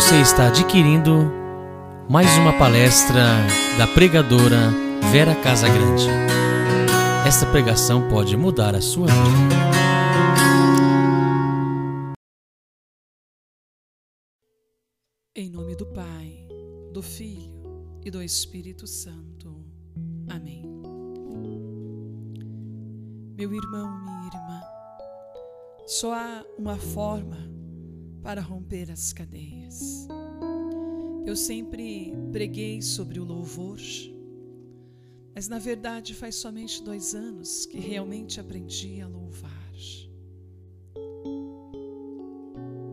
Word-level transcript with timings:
Você 0.00 0.18
está 0.22 0.48
adquirindo 0.48 1.30
mais 2.08 2.34
uma 2.38 2.56
palestra 2.58 3.22
da 3.76 3.86
pregadora 3.86 4.70
Vera 5.12 5.34
Casagrande. 5.34 6.06
Esta 7.28 7.44
pregação 7.44 8.08
pode 8.08 8.34
mudar 8.34 8.74
a 8.74 8.80
sua 8.80 9.06
vida. 9.08 9.54
Em 15.36 15.50
nome 15.50 15.76
do 15.76 15.84
Pai, 15.84 16.48
do 16.94 17.02
Filho 17.02 17.62
e 18.02 18.10
do 18.10 18.22
Espírito 18.22 18.86
Santo. 18.86 19.66
Amém. 20.30 20.62
Meu 23.36 23.52
irmão, 23.52 24.02
minha 24.02 24.26
irmã, 24.28 24.60
só 25.86 26.14
há 26.14 26.42
uma 26.58 26.78
forma 26.78 27.59
para 28.22 28.40
romper 28.40 28.90
as 28.90 29.12
cadeias. 29.12 30.06
Eu 31.26 31.36
sempre 31.36 32.12
preguei 32.32 32.82
sobre 32.82 33.20
o 33.20 33.24
louvor, 33.24 33.78
mas 35.34 35.48
na 35.48 35.58
verdade 35.58 36.14
faz 36.14 36.34
somente 36.36 36.82
dois 36.82 37.14
anos 37.14 37.66
que 37.66 37.78
realmente 37.78 38.40
aprendi 38.40 39.00
a 39.00 39.08
louvar. 39.08 39.60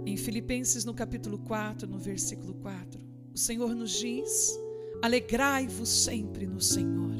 Em 0.05 0.16
Filipenses, 0.16 0.86
no 0.86 0.94
capítulo 0.94 1.38
4, 1.38 1.88
no 1.88 2.00
versículo 2.00 2.53
4, 2.55 3.00
o 3.36 3.38
Senhor 3.38 3.75
nos 3.75 3.91
diz: 3.91 4.58
Alegrai-vos 5.03 5.89
sempre 5.89 6.48
no 6.48 6.62
Senhor. 6.62 7.14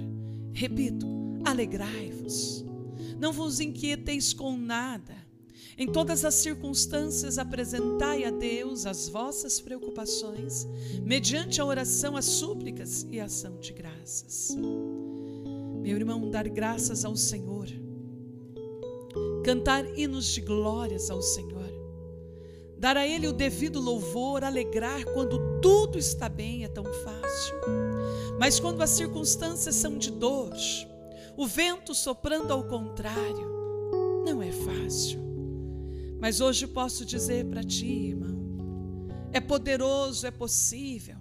Repito, 0.53 1.05
alegrai-vos. 1.45 2.66
Não 3.19 3.33
vos 3.33 3.59
inquieteis 3.59 4.33
com 4.33 4.58
nada 4.58 5.27
em 5.77 5.88
todas 5.91 6.26
as 6.26 6.34
circunstâncias, 6.34 7.38
apresentai 7.38 8.23
a 8.23 8.31
Deus 8.31 8.88
as 8.88 9.08
vossas 9.08 9.62
preocupações, 9.62 10.67
mediante 11.03 11.62
a 11.62 11.66
oração, 11.66 12.17
as 12.17 12.25
súplicas 12.25 13.06
e 13.11 13.19
a 13.19 13.25
ação 13.25 13.59
de 13.59 13.73
graças. 13.73 14.56
Meu 14.56 15.95
irmão, 15.95 16.31
dar 16.31 16.50
graças 16.50 17.06
ao 17.06 17.16
Senhor, 17.16 17.67
cantar 19.44 19.86
hinos 19.97 20.25
de 20.25 20.42
glórias 20.42 21.11
ao 21.11 21.22
Senhor, 21.22 21.72
dar 22.75 22.97
a 22.97 23.08
Ele 23.08 23.28
o 23.28 23.34
devido 23.34 23.80
louvor, 23.80 24.44
alegrar 24.44 25.06
quando 25.14 25.59
tudo 25.62 26.00
está 26.00 26.28
bem 26.28 26.64
é 26.64 26.67
tão 26.67 26.86
fácil. 26.86 27.56
Mas 28.39 28.59
quando 28.59 28.81
as 28.81 28.89
circunstâncias 28.89 29.75
são 29.75 29.95
de 29.95 30.12
dor, 30.12 30.53
o 31.38 31.45
vento 31.45 31.94
soprando 31.94 32.52
ao 32.52 32.64
contrário, 32.64 33.47
não 34.25 34.41
é 34.41 34.52
fácil. 34.52 35.27
Mas 36.19 36.41
hoje 36.41 36.65
posso 36.65 37.05
dizer 37.05 37.45
para 37.45 37.63
ti, 37.63 38.09
irmão, 38.09 39.07
é 39.31 39.39
poderoso, 39.39 40.25
é 40.25 40.31
possível. 40.31 41.17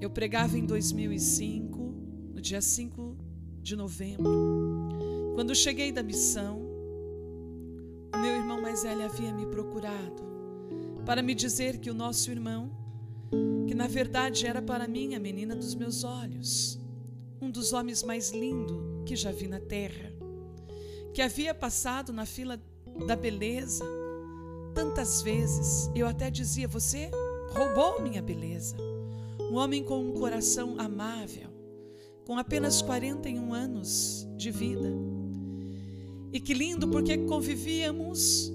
Eu 0.00 0.10
pregava 0.10 0.58
em 0.58 0.66
2005, 0.66 1.78
no 2.34 2.40
dia 2.40 2.60
5 2.60 3.16
de 3.62 3.76
novembro. 3.76 4.30
Quando 5.34 5.54
cheguei 5.54 5.90
da 5.90 6.02
missão, 6.02 6.60
o 8.14 8.18
meu 8.18 8.34
irmão 8.34 8.60
mais 8.60 8.82
velho 8.82 9.04
havia 9.04 9.32
me 9.32 9.46
procurado 9.46 10.22
para 11.06 11.22
me 11.22 11.34
dizer 11.34 11.78
que 11.78 11.90
o 11.90 11.94
nosso 11.94 12.30
irmão, 12.30 12.70
que 13.66 13.74
na 13.74 13.86
verdade 13.86 14.46
era 14.46 14.60
para 14.60 14.86
mim 14.86 15.14
a 15.14 15.20
menina 15.20 15.56
dos 15.56 15.74
meus 15.74 16.04
olhos, 16.04 16.78
um 17.40 17.50
dos 17.50 17.72
homens 17.72 18.02
mais 18.02 18.30
lindos 18.30 18.76
que 19.06 19.16
já 19.16 19.32
vi 19.32 19.48
na 19.48 19.60
terra, 19.60 20.12
que 21.14 21.22
havia 21.22 21.54
passado 21.54 22.12
na 22.12 22.26
fila 22.26 22.60
da 23.06 23.16
beleza. 23.16 23.84
Tantas 24.74 25.22
vezes 25.22 25.90
eu 25.94 26.06
até 26.06 26.30
dizia: 26.30 26.68
Você 26.68 27.10
roubou 27.50 28.02
minha 28.02 28.22
beleza. 28.22 28.76
Um 29.40 29.56
homem 29.56 29.84
com 29.84 30.00
um 30.00 30.12
coração 30.12 30.76
amável, 30.78 31.50
com 32.26 32.38
apenas 32.38 32.80
41 32.80 33.52
anos 33.52 34.26
de 34.36 34.50
vida. 34.50 34.90
E 36.32 36.40
que 36.40 36.54
lindo, 36.54 36.88
porque 36.88 37.18
convivíamos 37.18 38.50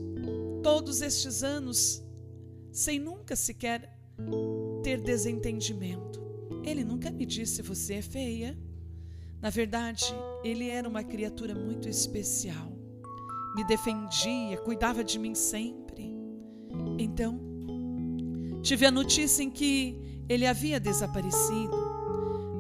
todos 0.64 1.02
estes 1.02 1.44
anos 1.44 2.04
sem 2.72 3.00
nunca 3.00 3.36
sequer 3.36 3.96
ter 4.82 5.00
desentendimento. 5.02 6.20
Ele 6.64 6.84
nunca 6.84 7.12
me 7.12 7.26
disse: 7.26 7.62
Você 7.62 7.96
é 7.96 8.02
feia. 8.02 8.58
Na 9.40 9.52
verdade, 9.52 10.06
ele 10.44 10.68
era 10.68 10.90
uma 10.90 11.04
criatura 11.04 11.54
muito 11.54 11.88
especial 11.88 12.78
me 13.58 13.64
defendia, 13.64 14.56
cuidava 14.58 15.04
de 15.04 15.18
mim 15.18 15.34
sempre. 15.34 16.16
Então, 17.00 17.40
tive 18.62 18.86
a 18.86 18.92
notícia 18.92 19.42
em 19.42 19.50
que 19.50 20.00
ele 20.30 20.46
havia 20.46 20.80
desaparecido. 20.80 21.88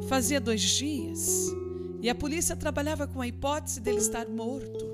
Fazia 0.10 0.42
dois 0.42 0.62
dias 0.62 1.54
e 2.02 2.10
a 2.10 2.16
polícia 2.16 2.56
trabalhava 2.56 3.06
com 3.06 3.22
a 3.22 3.28
hipótese 3.28 3.80
dele 3.80 4.00
estar 4.00 4.28
morto. 4.28 4.86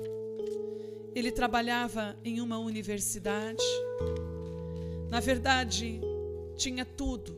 Ele 1.14 1.32
trabalhava 1.32 2.14
em 2.22 2.38
uma 2.38 2.58
universidade. 2.58 3.64
Na 5.08 5.20
verdade, 5.20 6.02
tinha 6.54 6.84
tudo, 6.84 7.34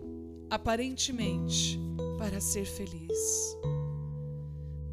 aparentemente, 0.50 1.78
para 2.18 2.40
ser 2.40 2.64
feliz. 2.64 3.56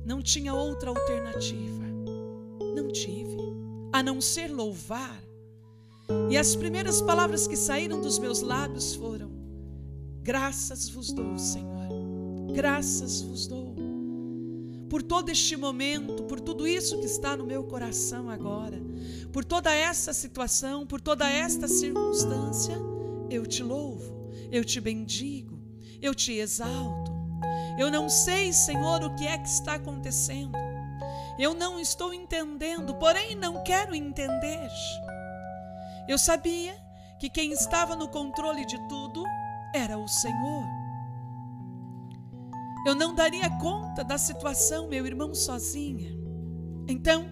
Não 0.06 0.22
tinha 0.22 0.54
outra 0.54 0.92
alternativa. 0.92 1.84
Não 2.76 2.92
tive 2.92 3.43
a 3.94 4.02
não 4.02 4.20
ser 4.20 4.52
louvar. 4.52 5.22
E 6.30 6.36
as 6.36 6.56
primeiras 6.56 7.00
palavras 7.00 7.48
que 7.48 7.56
saíram 7.56 8.02
dos 8.02 8.18
meus 8.18 8.42
lábios 8.42 8.96
foram: 8.96 9.31
Graças 10.24 10.90
vos 10.90 11.14
dou, 11.14 11.38
Senhor, 11.38 11.88
graças 12.54 13.22
vos 13.22 13.48
dou. 13.48 13.76
Por 14.90 15.02
todo 15.02 15.30
este 15.30 15.56
momento, 15.56 16.24
por 16.24 16.40
tudo 16.40 16.68
isso 16.68 17.00
que 17.00 17.06
está 17.06 17.38
no 17.38 17.46
meu 17.46 17.64
coração 17.64 18.30
agora, 18.30 18.81
por 19.31 19.46
toda 19.46 19.74
essa 19.74 20.12
situação, 20.12 20.86
por 20.86 21.00
toda 21.00 21.30
esta 21.30 21.68
circunstância, 21.68 22.75
eu 23.30 23.46
te 23.46 23.64
louvo, 23.64 24.30
eu 24.52 24.64
te 24.64 24.80
bendigo, 24.80 25.60
eu 26.02 26.14
te 26.14 26.34
exalto. 26.34 27.12
Eu 27.78 27.90
não 27.90 28.08
sei, 28.08 28.54
Senhor, 28.54 29.04
o 29.04 29.16
que 29.16 29.25
é 29.25 29.38
que 29.38 29.48
está 29.48 29.75
acontecendo. 29.75 30.56
Eu 31.38 31.54
não 31.54 31.80
estou 31.80 32.14
entendendo, 32.14 32.94
porém 32.96 33.36
não 33.36 33.64
quero 33.64 33.96
entender. 33.96 34.70
Eu 36.08 36.18
sabia 36.18 36.76
que 37.20 37.30
quem 37.30 37.52
estava 37.52 37.96
no 37.96 38.08
controle 38.08 38.66
de 38.66 38.78
tudo 38.88 39.24
era 39.74 39.98
o 39.98 40.08
Senhor. 40.08 40.66
Eu 42.86 42.94
não 42.94 43.16
daria 43.16 43.50
conta 43.60 44.04
da 44.04 44.18
situação, 44.18 44.88
meu 44.88 45.06
irmão, 45.06 45.34
sozinha. 45.34 46.12
Então, 46.88 47.30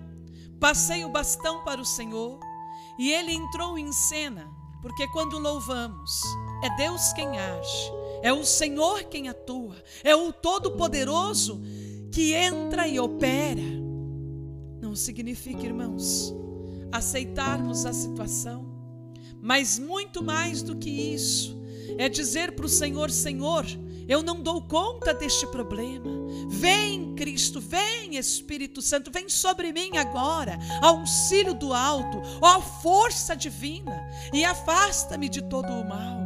passei 0.59 1.03
o 1.03 1.09
bastão 1.09 1.63
para 1.63 1.81
o 1.81 1.85
Senhor 1.85 2.40
e 2.97 3.11
ele 3.11 3.34
entrou 3.34 3.78
em 3.78 3.91
cena, 3.91 4.50
porque 4.81 5.06
quando 5.09 5.38
louvamos, 5.38 6.22
é 6.63 6.69
Deus 6.78 7.11
quem 7.13 7.38
age, 7.38 7.91
é 8.22 8.31
o 8.31 8.45
Senhor 8.45 9.03
quem 9.03 9.28
atua, 9.28 9.75
é 10.03 10.16
o 10.16 10.31
Todo-Poderoso 10.31 11.61
que 12.13 12.34
entra 12.34 12.88
e 12.88 13.00
opera 13.00 13.80
não 14.91 14.96
significa, 14.97 15.63
irmãos, 15.63 16.35
aceitarmos 16.91 17.85
a 17.85 17.94
situação, 17.94 18.66
mas 19.41 19.79
muito 19.79 20.22
mais 20.22 20.62
do 20.62 20.75
que 20.75 20.90
isso, 20.90 21.57
é 21.97 22.09
dizer 22.09 22.52
para 22.57 22.66
o 22.66 22.69
Senhor: 22.69 23.09
Senhor, 23.09 23.66
eu 24.06 24.22
não 24.22 24.44
dou 24.44 24.62
conta 24.62 25.13
deste 25.13 25.47
problema. 25.47 26.09
Vem, 26.50 27.16
Cristo, 27.16 27.62
vem, 27.62 28.18
Espírito 28.18 28.81
Santo, 28.81 29.09
vem 29.09 29.29
sobre 29.29 29.72
mim 29.72 29.96
agora, 29.96 30.59
auxílio 30.81 31.53
do 31.53 31.72
alto, 31.72 32.22
ó 32.41 32.59
força 32.59 33.34
divina, 33.34 34.12
e 34.34 34.44
afasta-me 34.44 35.29
de 35.29 35.41
todo 35.41 35.72
o 35.72 35.87
mal. 35.87 36.20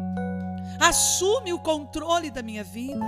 Assume 0.80 1.54
o 1.54 1.60
controle 1.60 2.32
da 2.32 2.42
minha 2.42 2.64
vida, 2.64 3.06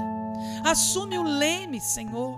assume 0.64 1.18
o 1.18 1.24
leme, 1.24 1.82
Senhor, 1.82 2.38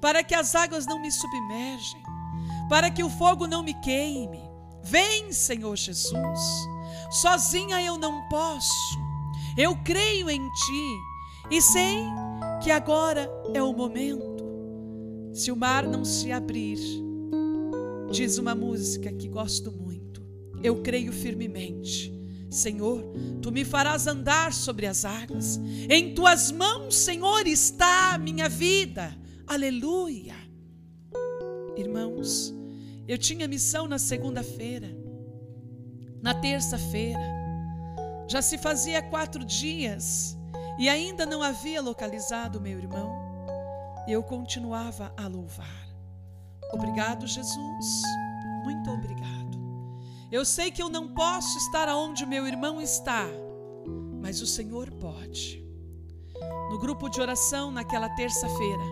para 0.00 0.24
que 0.24 0.34
as 0.34 0.54
águas 0.54 0.86
não 0.86 0.98
me 1.02 1.12
submergem 1.12 2.02
para 2.70 2.88
que 2.88 3.02
o 3.02 3.10
fogo 3.10 3.48
não 3.48 3.64
me 3.64 3.74
queime. 3.74 4.40
Vem, 4.84 5.32
Senhor 5.32 5.76
Jesus. 5.76 6.40
Sozinha 7.10 7.82
eu 7.82 7.98
não 7.98 8.28
posso. 8.28 8.96
Eu 9.58 9.76
creio 9.82 10.30
em 10.30 10.40
Ti 10.40 10.96
e 11.50 11.60
sei 11.60 12.04
que 12.62 12.70
agora 12.70 13.28
é 13.52 13.60
o 13.60 13.72
momento. 13.72 14.44
Se 15.34 15.50
o 15.50 15.56
mar 15.56 15.84
não 15.84 16.04
se 16.04 16.30
abrir, 16.30 16.78
diz 18.12 18.38
uma 18.38 18.54
música 18.54 19.12
que 19.12 19.28
gosto 19.28 19.72
muito. 19.72 20.22
Eu 20.62 20.80
creio 20.80 21.12
firmemente. 21.12 22.14
Senhor, 22.48 23.02
tu 23.42 23.50
me 23.50 23.64
farás 23.64 24.06
andar 24.06 24.52
sobre 24.52 24.86
as 24.86 25.04
águas. 25.04 25.60
Em 25.88 26.14
tuas 26.14 26.52
mãos, 26.52 26.94
Senhor, 26.94 27.46
está 27.48 28.14
a 28.14 28.18
minha 28.18 28.48
vida. 28.48 29.16
Aleluia. 29.46 30.36
Irmãos, 31.76 32.59
eu 33.08 33.18
tinha 33.18 33.48
missão 33.48 33.86
na 33.88 33.98
segunda-feira. 33.98 34.88
Na 36.22 36.34
terça-feira, 36.34 37.20
Já 38.28 38.40
se 38.40 38.56
fazia 38.56 39.02
quatro 39.02 39.44
dias 39.44 40.38
e 40.78 40.88
ainda 40.88 41.26
não 41.26 41.42
havia 41.42 41.82
localizado 41.82 42.60
meu 42.60 42.78
irmão. 42.78 43.12
Eu 44.06 44.22
continuava 44.22 45.12
a 45.16 45.26
louvar. 45.26 45.88
Obrigado, 46.72 47.26
Jesus. 47.26 48.02
Muito 48.62 48.88
obrigado. 48.88 49.58
Eu 50.30 50.44
sei 50.44 50.70
que 50.70 50.80
eu 50.80 50.88
não 50.88 51.12
posso 51.12 51.58
estar 51.58 51.88
aonde 51.88 52.24
meu 52.24 52.46
irmão 52.46 52.80
está, 52.80 53.26
mas 54.22 54.40
o 54.40 54.46
Senhor 54.46 54.92
pode. 54.92 55.60
No 56.70 56.78
grupo 56.78 57.08
de 57.08 57.20
oração 57.20 57.72
naquela 57.72 58.08
terça-feira, 58.10 58.84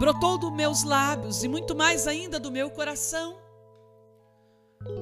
brotou 0.00 0.36
dos 0.36 0.52
meus 0.52 0.82
lábios 0.82 1.44
e 1.44 1.48
muito 1.48 1.76
mais 1.76 2.08
ainda 2.08 2.40
do 2.40 2.50
meu 2.50 2.70
coração 2.70 3.38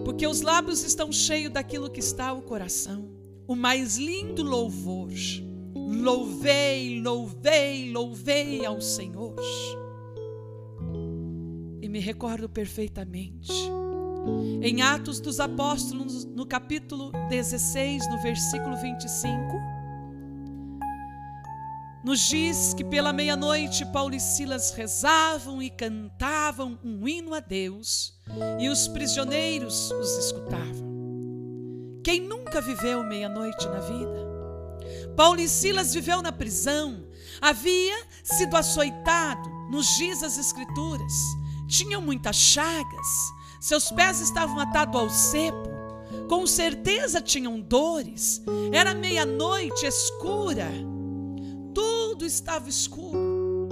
porque 0.05 0.27
os 0.27 0.41
lábios 0.41 0.83
estão 0.83 1.12
cheios 1.12 1.53
daquilo 1.53 1.91
que 1.91 2.00
está 2.00 2.33
o 2.33 2.43
coração. 2.43 3.09
O 3.47 3.55
mais 3.55 3.97
lindo 3.97 4.43
louvor. 4.43 5.12
Louvei, 5.75 7.00
louvei, 7.00 7.93
louvei 7.93 8.67
ao 8.67 8.81
Senhor. 8.81 9.37
E 11.81 11.89
me 11.89 12.00
recordo 12.00 12.49
perfeitamente. 12.49 13.53
Em 14.61 14.83
Atos 14.83 15.21
dos 15.21 15.39
Apóstolos, 15.39 16.25
no 16.25 16.45
capítulo 16.45 17.12
16, 17.29 18.09
no 18.11 18.21
versículo 18.21 18.77
25, 18.77 19.78
nos 22.09 22.21
diz 22.21 22.73
que 22.73 22.83
pela 22.83 23.13
meia-noite 23.13 23.85
Paulo 23.85 24.15
e 24.15 24.21
Silas 24.21 24.71
rezavam 24.71 25.61
e 25.61 25.69
cantavam 25.69 26.79
um 26.83 27.07
hino 27.07 27.35
a 27.35 27.41
Deus 27.41 28.15
e 28.59 28.71
os 28.71 28.89
prisioneiros 28.89 29.91
os 29.91 30.17
escutavam. 30.17 30.89
Quem 32.03 32.19
nunca 32.23 32.63
viveu 32.63 33.05
meia-noite 33.05 33.63
na 33.69 33.81
vida? 33.81 34.27
Paulo 35.15 35.39
e 35.39 35.47
Silas 35.47 35.93
viveu 35.93 36.23
na 36.23 36.33
prisão, 36.33 37.05
havia 37.43 37.99
sido 38.25 38.57
açoitado, 38.57 39.47
nos 39.71 39.87
diz 39.99 40.23
as 40.23 40.39
Escrituras, 40.39 41.13
tinham 41.67 42.01
muitas 42.01 42.37
chagas, 42.37 43.07
seus 43.61 43.91
pés 43.91 44.23
estavam 44.23 44.59
atados 44.59 44.99
ao 44.99 45.11
cepo, 45.11 45.69
com 46.27 46.47
certeza 46.47 47.21
tinham 47.21 47.61
dores, 47.61 48.41
era 48.73 48.95
meia-noite 48.95 49.85
escura 49.85 50.71
tudo 52.19 52.26
estava 52.26 52.69
escuro. 52.69 53.69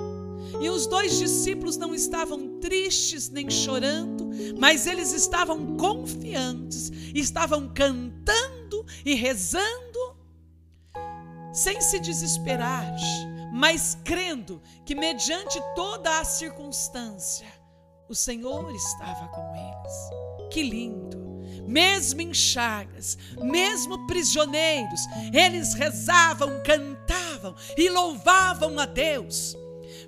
E 0.60 0.70
os 0.70 0.86
dois 0.86 1.18
discípulos 1.18 1.76
não 1.76 1.92
estavam 1.92 2.60
tristes 2.60 3.28
nem 3.28 3.50
chorando, 3.50 4.30
mas 4.56 4.86
eles 4.86 5.12
estavam 5.12 5.76
confiantes, 5.76 6.92
estavam 7.12 7.68
cantando 7.74 8.86
e 9.04 9.14
rezando, 9.14 10.16
sem 11.52 11.80
se 11.80 11.98
desesperar, 11.98 12.94
mas 13.52 13.98
crendo 14.04 14.62
que, 14.84 14.94
mediante 14.94 15.60
toda 15.74 16.20
a 16.20 16.24
circunstância, 16.24 17.48
o 18.08 18.14
Senhor 18.14 18.72
estava 18.72 19.26
com 19.28 19.42
eles. 19.56 20.50
Que 20.52 20.62
lindo! 20.62 21.25
Mesmo 21.66 22.20
em 22.20 22.32
chagas, 22.32 23.18
mesmo 23.36 24.06
prisioneiros, 24.06 25.00
eles 25.32 25.74
rezavam, 25.74 26.62
cantavam 26.62 27.54
e 27.76 27.88
louvavam 27.88 28.78
a 28.78 28.86
Deus. 28.86 29.56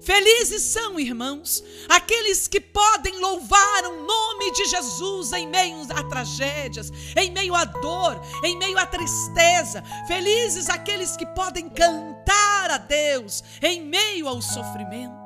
Felizes 0.00 0.62
são, 0.62 0.98
irmãos, 0.98 1.62
aqueles 1.88 2.48
que 2.48 2.60
podem 2.60 3.18
louvar 3.18 3.84
o 3.84 4.06
nome 4.06 4.52
de 4.52 4.64
Jesus 4.66 5.32
em 5.32 5.46
meio 5.46 5.76
a 5.90 6.02
tragédias, 6.04 6.90
em 7.16 7.30
meio 7.30 7.54
à 7.54 7.64
dor, 7.64 8.20
em 8.44 8.56
meio 8.56 8.78
à 8.78 8.86
tristeza. 8.86 9.82
Felizes 10.06 10.70
aqueles 10.70 11.16
que 11.16 11.26
podem 11.26 11.68
cantar 11.68 12.70
a 12.70 12.78
Deus 12.78 13.42
em 13.62 13.82
meio 13.82 14.28
ao 14.28 14.40
sofrimento. 14.40 15.17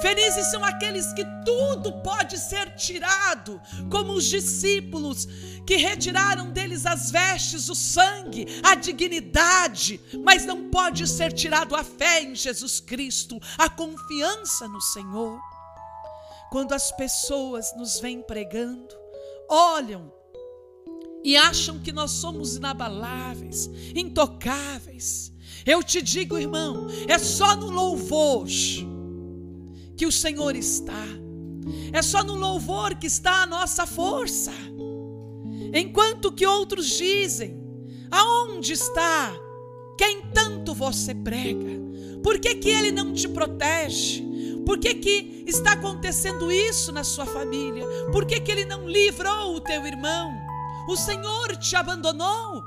Felizes 0.00 0.46
são 0.50 0.64
aqueles 0.64 1.12
que 1.12 1.24
tudo 1.44 1.92
pode 2.02 2.38
ser 2.38 2.74
tirado, 2.74 3.60
como 3.90 4.12
os 4.12 4.24
discípulos 4.24 5.26
que 5.66 5.76
retiraram 5.76 6.50
deles 6.50 6.86
as 6.86 7.10
vestes, 7.10 7.68
o 7.68 7.74
sangue, 7.74 8.46
a 8.62 8.74
dignidade, 8.74 10.00
mas 10.24 10.44
não 10.44 10.70
pode 10.70 11.06
ser 11.06 11.32
tirado 11.32 11.74
a 11.74 11.84
fé 11.84 12.22
em 12.22 12.34
Jesus 12.34 12.80
Cristo, 12.80 13.38
a 13.58 13.68
confiança 13.68 14.68
no 14.68 14.80
Senhor. 14.80 15.40
Quando 16.50 16.72
as 16.72 16.90
pessoas 16.92 17.74
nos 17.76 18.00
vêm 18.00 18.22
pregando, 18.22 18.94
olham 19.48 20.12
e 21.22 21.36
acham 21.36 21.78
que 21.78 21.92
nós 21.92 22.12
somos 22.12 22.56
inabaláveis, 22.56 23.70
intocáveis. 23.94 25.32
Eu 25.66 25.82
te 25.82 26.00
digo, 26.00 26.38
irmão, 26.38 26.86
é 27.06 27.18
só 27.18 27.54
no 27.54 27.70
louvor 27.70 28.48
que 30.00 30.06
o 30.06 30.10
Senhor 30.10 30.56
está. 30.56 31.04
É 31.92 32.00
só 32.00 32.24
no 32.24 32.34
louvor 32.34 32.94
que 32.94 33.06
está 33.06 33.42
a 33.42 33.46
nossa 33.46 33.86
força. 33.86 34.50
Enquanto 35.74 36.32
que 36.32 36.46
outros 36.46 36.86
dizem: 36.96 37.62
aonde 38.10 38.72
está 38.72 39.30
quem 39.98 40.22
tanto 40.32 40.72
você 40.72 41.14
prega? 41.14 41.78
Por 42.22 42.38
que, 42.38 42.54
que 42.54 42.70
ele 42.70 42.90
não 42.90 43.12
te 43.12 43.28
protege? 43.28 44.24
Por 44.64 44.78
que, 44.78 44.94
que 44.94 45.44
está 45.46 45.72
acontecendo 45.72 46.50
isso 46.50 46.90
na 46.92 47.04
sua 47.04 47.26
família? 47.26 47.84
Por 48.10 48.24
que, 48.24 48.40
que 48.40 48.50
ele 48.50 48.64
não 48.64 48.88
livrou 48.88 49.54
o 49.54 49.60
teu 49.60 49.86
irmão? 49.86 50.32
O 50.88 50.96
Senhor 50.96 51.58
te 51.58 51.76
abandonou? 51.76 52.62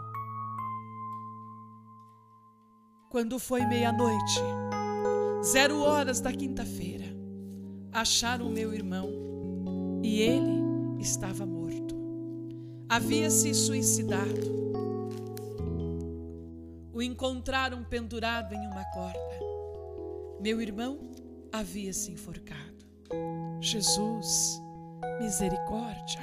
Quando 3.09 3.39
foi 3.39 3.65
meia-noite, 3.65 4.39
zero 5.44 5.81
horas 5.81 6.21
da 6.21 6.31
quinta-feira, 6.31 6.93
acharam 7.94 8.50
meu 8.50 8.74
irmão 8.74 9.10
e 10.04 10.19
ele 10.19 11.00
estava 11.00 11.45
morto. 11.45 11.95
Havia 12.90 13.30
se 13.30 13.54
suicidado. 13.54 14.63
O 16.92 17.01
encontraram 17.01 17.84
pendurado 17.84 18.54
em 18.54 18.68
uma 18.68 18.84
corda. 18.94 19.40
Meu 20.42 20.60
irmão 20.62 21.12
havia 21.51 21.94
se 21.94 22.12
enforcado. 22.12 22.84
Jesus, 23.62 24.62
misericórdia. 25.22 26.22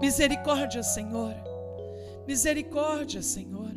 Misericórdia, 0.00 0.82
Senhor. 0.82 1.34
Misericórdia, 2.26 3.22
Senhor. 3.22 3.72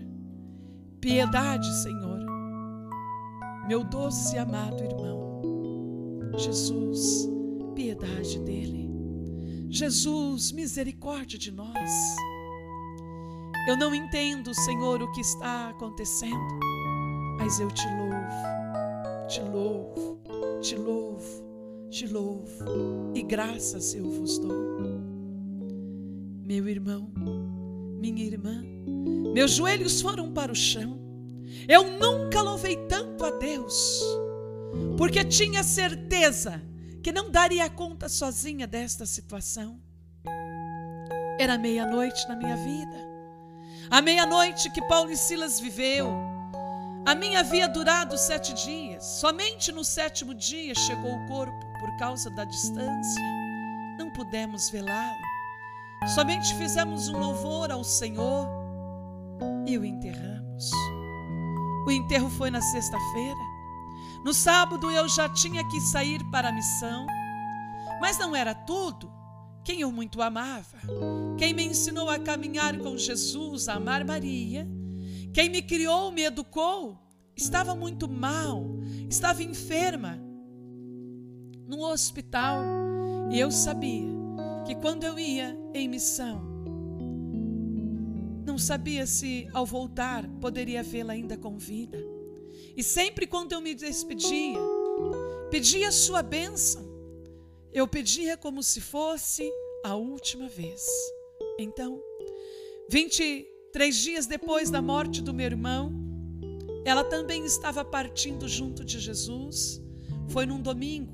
Piedade, 1.00 1.72
Senhor. 1.84 2.20
Meu 3.68 3.84
doce 3.84 4.36
e 4.36 4.40
amado 4.40 4.84
irmão 4.84 5.19
Jesus, 6.40 7.30
piedade 7.76 8.40
dele. 8.40 8.90
Jesus, 9.70 10.54
misericórdia 10.54 11.38
de 11.38 11.52
nós. 11.52 11.92
Eu 13.68 13.76
não 13.76 13.94
entendo, 13.94 14.54
Senhor, 14.54 15.02
o 15.02 15.12
que 15.12 15.20
está 15.20 15.70
acontecendo, 15.70 16.60
mas 17.38 17.60
eu 17.60 17.68
te 17.68 17.86
louvo, 17.88 19.28
te 19.28 19.42
louvo, 19.42 20.20
te 20.62 20.76
louvo, 20.76 21.44
te 21.90 22.08
louvo, 22.08 23.12
e 23.14 23.22
graças 23.22 23.94
eu 23.94 24.10
vos 24.10 24.40
dou. 24.40 24.80
Meu 26.46 26.68
irmão, 26.68 27.12
minha 28.00 28.24
irmã, 28.24 28.64
meus 29.34 29.52
joelhos 29.52 30.02
foram 30.02 30.32
para 30.32 30.52
o 30.52 30.56
chão. 30.56 30.98
Eu 31.68 31.84
nunca 32.00 32.42
louvei 32.42 32.78
tanto 32.88 33.26
a 33.26 33.32
Deus 33.32 34.02
porque 34.98 35.24
tinha 35.24 35.64
certeza 35.64 36.62
que 37.02 37.12
não 37.12 37.30
daria 37.30 37.70
conta 37.70 38.10
sozinha 38.10 38.68
desta 38.68 39.06
situação. 39.06 39.80
Era 41.40 41.58
meia-noite 41.58 42.28
na 42.28 42.36
minha 42.36 42.56
vida. 42.58 43.10
A 43.90 44.02
meia-noite 44.02 44.70
que 44.70 44.82
Paulo 44.82 45.10
e 45.10 45.18
Silas 45.18 45.60
viveu. 45.60 46.10
A 47.06 47.16
minha 47.16 47.40
havia 47.40 47.68
durado 47.68 48.18
sete 48.18 48.54
dias. 48.54 49.04
Somente 49.04 49.72
no 49.72 49.84
sétimo 49.84 50.34
dia 50.36 50.76
chegou 50.76 51.16
o 51.16 51.28
corpo 51.28 51.66
por 51.80 51.98
causa 51.98 52.30
da 52.30 52.44
distância. 52.44 53.24
Não 53.98 54.12
pudemos 54.12 54.70
velá-lo. 54.70 56.10
Somente 56.14 56.54
fizemos 56.56 57.10
um 57.10 57.18
louvor 57.18 57.72
ao 57.72 57.84
Senhor 57.84 58.48
e 59.66 59.78
o 59.78 59.86
enterramos. 59.86 60.72
O 61.88 61.92
enterro 61.92 62.30
foi 62.30 62.52
na 62.52 62.62
sexta-feira. 62.62 63.49
No 64.24 64.34
sábado 64.34 64.92
eu 64.92 65.08
já 65.08 65.30
tinha 65.30 65.68
que 65.68 65.80
sair 65.82 66.24
para 66.32 66.50
a 66.50 66.52
missão, 66.52 67.06
mas 68.02 68.18
não 68.18 68.36
era 68.36 68.54
tudo. 68.54 69.12
Quem 69.64 69.82
eu 69.82 69.92
muito 69.92 70.22
amava, 70.22 70.78
quem 71.38 71.54
me 71.54 71.66
ensinou 71.66 72.10
a 72.10 72.18
caminhar 72.18 72.78
com 72.80 72.98
Jesus, 72.98 73.68
a 73.68 73.76
amar 73.76 74.04
Maria, 74.04 74.68
quem 75.34 75.50
me 75.50 75.62
criou, 75.62 76.12
me 76.12 76.24
educou, 76.24 76.98
estava 77.36 77.76
muito 77.76 78.10
mal, 78.10 78.66
estava 79.10 79.44
enferma, 79.44 80.20
no 81.68 81.84
hospital, 81.84 82.64
e 83.32 83.40
eu 83.40 83.52
sabia 83.52 84.10
que 84.66 84.74
quando 84.76 85.04
eu 85.04 85.20
ia 85.20 85.56
em 85.74 85.88
missão, 85.88 86.50
sabia 88.60 89.08
se 89.08 89.48
ao 89.54 89.66
voltar 89.66 90.28
poderia 90.42 90.84
vê-la 90.84 91.14
ainda 91.14 91.38
com 91.38 91.58
vida. 91.58 91.98
E 92.76 92.84
sempre 92.84 93.28
quando 93.28 93.54
eu 93.54 93.62
me 93.62 93.74
despedia, 93.74 94.60
pedia 95.50 95.92
sua 95.92 96.22
bênção, 96.22 96.88
eu 97.74 97.88
pedia 97.88 98.38
como 98.38 98.64
se 98.64 98.82
fosse 98.82 99.52
a 99.84 99.96
última 99.96 100.48
vez. 100.48 100.86
Então, 101.58 102.02
23 102.90 103.96
dias 103.96 104.26
depois 104.26 104.70
da 104.70 104.82
morte 104.82 105.22
do 105.22 105.34
meu 105.34 105.46
irmão, 105.46 105.94
ela 106.86 107.04
também 107.04 107.46
estava 107.46 107.84
partindo 107.86 108.48
junto 108.48 108.84
de 108.84 109.00
Jesus. 109.00 109.82
Foi 110.30 110.46
num 110.46 110.62
domingo, 110.62 111.14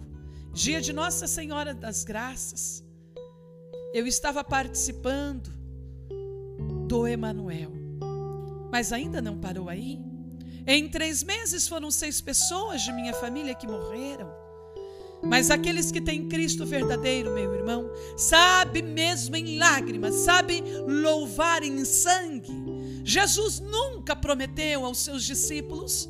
dia 0.53 0.79
de 0.79 0.93
Nossa 0.93 1.27
Senhora 1.27 1.73
das 1.73 2.03
Graças. 2.03 2.83
Eu 3.93 4.05
estava 4.05 4.43
participando 4.43 5.49
do 6.87 7.07
Emanuel. 7.07 7.71
Mas 8.71 8.91
ainda 8.91 9.21
não 9.21 9.39
parou 9.39 9.69
aí. 9.69 9.99
Em 10.67 10.89
três 10.89 11.23
meses 11.23 11.67
foram 11.67 11.91
seis 11.91 12.21
pessoas 12.21 12.81
de 12.81 12.91
minha 12.91 13.13
família 13.13 13.53
que 13.53 13.67
morreram. 13.67 14.33
Mas 15.21 15.49
aqueles 15.49 15.91
que 15.91 16.01
têm 16.01 16.27
Cristo 16.27 16.65
verdadeiro, 16.65 17.33
meu 17.33 17.53
irmão, 17.53 17.89
sabe 18.17 18.81
mesmo 18.81 19.35
em 19.35 19.57
lágrimas, 19.57 20.15
sabe 20.15 20.63
louvar 20.87 21.63
em 21.63 21.83
sangue. 21.85 22.51
Jesus 23.03 23.59
nunca 23.59 24.15
prometeu 24.15 24.85
aos 24.85 24.99
seus 24.99 25.23
discípulos 25.23 26.09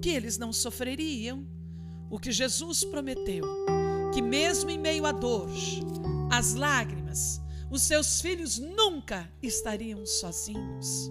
que 0.00 0.10
eles 0.10 0.38
não 0.38 0.52
sofreriam. 0.52 1.46
O 2.08 2.18
que 2.18 2.32
Jesus 2.32 2.82
prometeu, 2.82 3.44
que 4.12 4.20
mesmo 4.20 4.70
em 4.70 4.78
meio 4.78 5.06
à 5.06 5.12
dor, 5.12 5.48
às 6.30 6.54
lágrimas, 6.54 7.40
os 7.70 7.82
seus 7.82 8.20
filhos 8.20 8.58
nunca 8.58 9.30
estariam 9.40 10.04
sozinhos. 10.04 11.10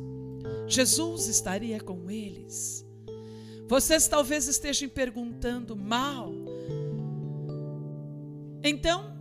Jesus 0.68 1.28
estaria 1.28 1.80
com 1.80 2.10
eles. 2.10 2.86
Vocês 3.68 4.08
talvez 4.08 4.48
estejam 4.48 4.90
perguntando 4.90 5.76
mal. 5.76 6.32
Então, 8.64 9.16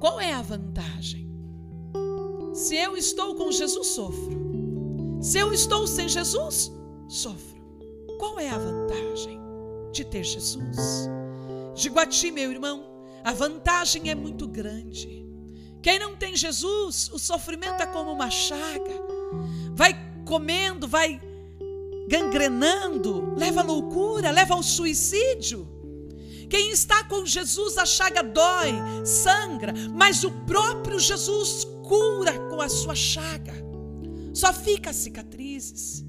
qual 0.00 0.20
é 0.20 0.32
a 0.32 0.42
vantagem? 0.42 1.30
Se 2.52 2.76
eu 2.76 2.96
estou 2.96 3.34
com 3.34 3.52
Jesus, 3.52 3.88
sofro. 3.88 5.18
Se 5.20 5.38
eu 5.38 5.52
estou 5.52 5.86
sem 5.86 6.08
Jesus, 6.08 6.72
sofro. 7.08 7.60
Qual 8.18 8.38
é 8.38 8.48
a 8.48 8.58
vantagem 8.58 9.38
de 9.92 10.04
ter 10.04 10.24
Jesus? 10.24 10.76
Digo 11.74 11.98
a 11.98 12.06
ti, 12.06 12.30
meu 12.30 12.50
irmão, 12.50 12.84
a 13.22 13.32
vantagem 13.32 14.10
é 14.10 14.14
muito 14.14 14.48
grande. 14.48 15.26
Quem 15.82 15.98
não 15.98 16.16
tem 16.16 16.36
Jesus, 16.36 17.10
o 17.12 17.18
sofrimento 17.18 17.82
é 17.82 17.86
como 17.86 18.12
uma 18.12 18.30
chaga. 18.30 19.09
Vai 19.74 19.94
comendo, 20.24 20.86
vai 20.86 21.20
gangrenando, 22.08 23.34
leva 23.36 23.60
à 23.60 23.64
loucura, 23.64 24.30
leva 24.30 24.54
ao 24.54 24.62
suicídio. 24.62 25.68
Quem 26.48 26.72
está 26.72 27.04
com 27.04 27.24
Jesus, 27.24 27.78
a 27.78 27.86
chaga 27.86 28.22
dói, 28.22 28.72
sangra, 29.04 29.72
mas 29.94 30.24
o 30.24 30.32
próprio 30.44 30.98
Jesus 30.98 31.64
cura 31.84 32.36
com 32.48 32.60
a 32.60 32.68
sua 32.68 32.96
chaga. 32.96 33.54
Só 34.34 34.52
fica 34.52 34.92
cicatrizes. 34.92 36.04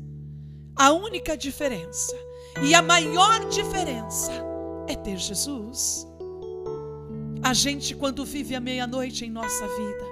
A 0.75 0.91
única 0.91 1.37
diferença 1.37 2.15
e 2.63 2.73
a 2.73 2.81
maior 2.81 3.47
diferença 3.49 4.31
é 4.87 4.95
ter 4.95 5.17
Jesus. 5.17 6.07
A 7.43 7.53
gente, 7.53 7.95
quando 7.95 8.25
vive 8.25 8.55
a 8.55 8.59
meia-noite 8.59 9.25
em 9.25 9.29
nossa 9.29 9.67
vida, 9.67 10.05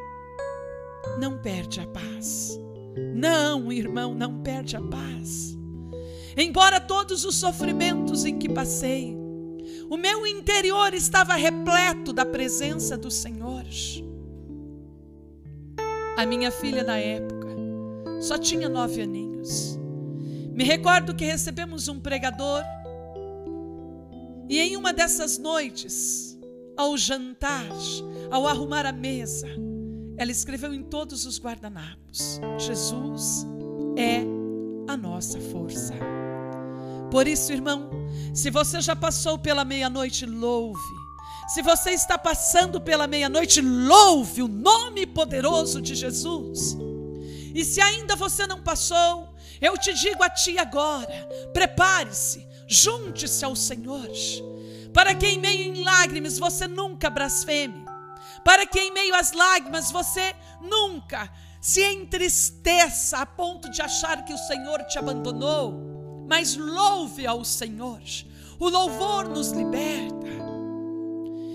não 1.19 1.37
perde 1.39 1.79
a 1.79 1.87
paz. 1.87 2.59
Não, 3.15 3.71
irmão, 3.71 4.13
não 4.13 4.41
perde 4.41 4.75
a 4.75 4.81
paz. 4.81 5.57
Embora 6.37 6.79
todos 6.79 7.25
os 7.25 7.35
sofrimentos 7.35 8.23
em 8.23 8.37
que 8.39 8.47
passei, 8.47 9.15
o 9.89 9.97
meu 9.97 10.25
interior 10.25 10.93
estava 10.93 11.33
repleto 11.33 12.13
da 12.13 12.25
presença 12.25 12.97
do 12.97 13.11
Senhor. 13.11 13.65
A 16.15 16.25
minha 16.25 16.51
filha, 16.51 16.83
na 16.83 16.97
época, 16.97 17.47
só 18.21 18.37
tinha 18.37 18.69
nove 18.69 19.01
aninhos. 19.01 19.79
Me 20.53 20.63
recordo 20.63 21.15
que 21.15 21.25
recebemos 21.25 21.87
um 21.87 21.99
pregador, 21.99 22.63
e 24.49 24.59
em 24.59 24.75
uma 24.75 24.91
dessas 24.91 25.37
noites, 25.37 26.37
ao 26.75 26.97
jantar, 26.97 27.69
ao 28.31 28.47
arrumar 28.47 28.85
a 28.85 28.91
mesa, 28.91 29.47
ela 30.19 30.31
escreveu 30.31 30.73
em 30.73 30.83
todos 30.83 31.25
os 31.25 31.39
guardanapos: 31.39 32.41
Jesus 32.57 33.47
é 33.97 34.19
a 34.91 34.97
nossa 34.97 35.39
força. 35.39 35.93
Por 37.09 37.25
isso, 37.25 37.53
irmão, 37.53 37.89
se 38.33 38.51
você 38.51 38.81
já 38.81 38.95
passou 38.95 39.39
pela 39.39 39.63
meia-noite, 39.63 40.25
louve. 40.25 40.99
Se 41.47 41.63
você 41.63 41.91
está 41.91 42.17
passando 42.17 42.79
pela 42.79 43.07
meia-noite, 43.07 43.61
louve 43.61 44.43
o 44.43 44.47
nome 44.47 45.07
poderoso 45.07 45.81
de 45.81 45.95
Jesus. 45.95 46.77
E 47.55 47.63
se 47.65 47.81
ainda 47.81 48.15
você 48.15 48.45
não 48.45 48.61
passou, 48.61 49.33
eu 49.59 49.75
te 49.77 49.93
digo 49.93 50.21
a 50.21 50.29
ti 50.29 50.59
agora: 50.59 51.27
prepare-se, 51.53 52.45
junte-se 52.67 53.43
ao 53.45 53.55
Senhor 53.55 54.09
para 54.93 55.13
que 55.13 55.27
em 55.27 55.39
meio 55.39 55.75
em 55.75 55.83
lágrimas 55.83 56.37
você 56.37 56.67
nunca 56.67 57.09
blasfeme, 57.09 57.85
para 58.43 58.65
que 58.65 58.79
em 58.79 58.91
meio 58.91 59.15
às 59.15 59.31
lágrimas 59.31 59.91
você 59.91 60.35
nunca 60.61 61.31
se 61.61 61.83
entristeça 61.83 63.17
a 63.17 63.25
ponto 63.25 63.69
de 63.69 63.81
achar 63.81 64.23
que 64.23 64.33
o 64.33 64.37
Senhor 64.37 64.83
te 64.83 64.97
abandonou, 64.97 66.25
mas 66.27 66.55
louve 66.55 67.27
ao 67.27 67.43
Senhor. 67.43 68.01
O 68.59 68.69
louvor 68.69 69.27
nos 69.29 69.51
liberta. 69.51 70.19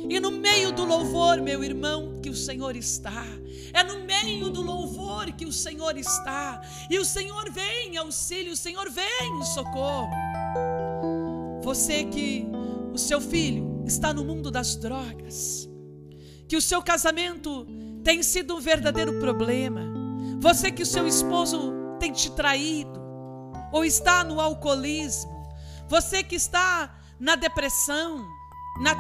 E 0.09 0.21
no 0.21 0.31
meio 0.31 0.71
do 0.73 0.85
louvor, 0.85 1.41
meu 1.41 1.65
irmão, 1.65 2.21
que 2.23 2.29
o 2.29 2.35
Senhor 2.35 2.77
está. 2.77 3.25
É 3.73 3.83
no 3.83 4.05
meio 4.05 4.51
do 4.51 4.61
louvor 4.61 5.33
que 5.33 5.47
o 5.47 5.53
Senhor 5.53 5.97
está. 5.97 6.61
E 6.91 6.99
o 6.99 7.05
Senhor 7.05 7.51
vem 7.51 7.93
em 7.93 7.97
auxílio, 7.97 8.53
o 8.53 8.57
Senhor 8.57 8.91
vem 8.91 9.41
em 9.41 9.45
socorro. 9.45 10.11
Você 11.63 12.05
que 12.05 12.47
o 12.93 12.99
seu 12.99 13.21
filho 13.21 13.83
está 13.87 14.13
no 14.13 14.25
mundo 14.25 14.51
das 14.51 14.77
drogas, 14.77 15.69
que 16.49 16.57
o 16.57 16.63
seu 16.63 16.83
casamento 16.83 17.67
tem 18.03 18.23
sido 18.23 18.57
um 18.57 18.61
verdadeiro 18.61 19.19
problema, 19.19 19.81
você 20.39 20.71
que 20.71 20.83
o 20.83 20.87
seu 20.87 21.07
esposo 21.07 21.73
tem 21.99 22.13
te 22.13 22.31
traído, 22.33 23.01
ou 23.73 23.85
está 23.85 24.23
no 24.23 24.41
alcoolismo, 24.41 25.33
você 25.89 26.23
que 26.23 26.35
está 26.35 26.99
na 27.19 27.35
depressão, 27.37 28.25
na, 28.81 28.95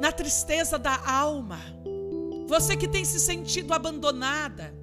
na 0.00 0.12
tristeza 0.12 0.78
da 0.78 1.00
alma, 1.08 1.58
você 2.46 2.76
que 2.76 2.86
tem 2.86 3.04
se 3.04 3.18
sentido 3.18 3.72
abandonada, 3.72 4.74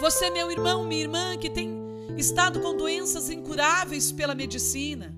você, 0.00 0.28
meu 0.28 0.50
irmão, 0.50 0.84
minha 0.84 1.02
irmã, 1.02 1.36
que 1.38 1.48
tem 1.48 1.82
estado 2.16 2.60
com 2.60 2.76
doenças 2.76 3.30
incuráveis 3.30 4.12
pela 4.12 4.34
medicina, 4.34 5.14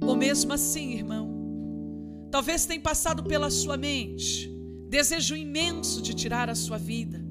ou 0.00 0.16
mesmo 0.16 0.52
assim, 0.52 0.94
irmão, 0.94 1.33
talvez 2.34 2.66
tenha 2.66 2.80
passado 2.80 3.22
pela 3.22 3.48
sua 3.48 3.76
mente 3.76 4.52
desejo 4.88 5.36
imenso 5.36 6.02
de 6.02 6.12
tirar 6.12 6.50
a 6.50 6.54
sua 6.56 6.76
vida. 6.76 7.24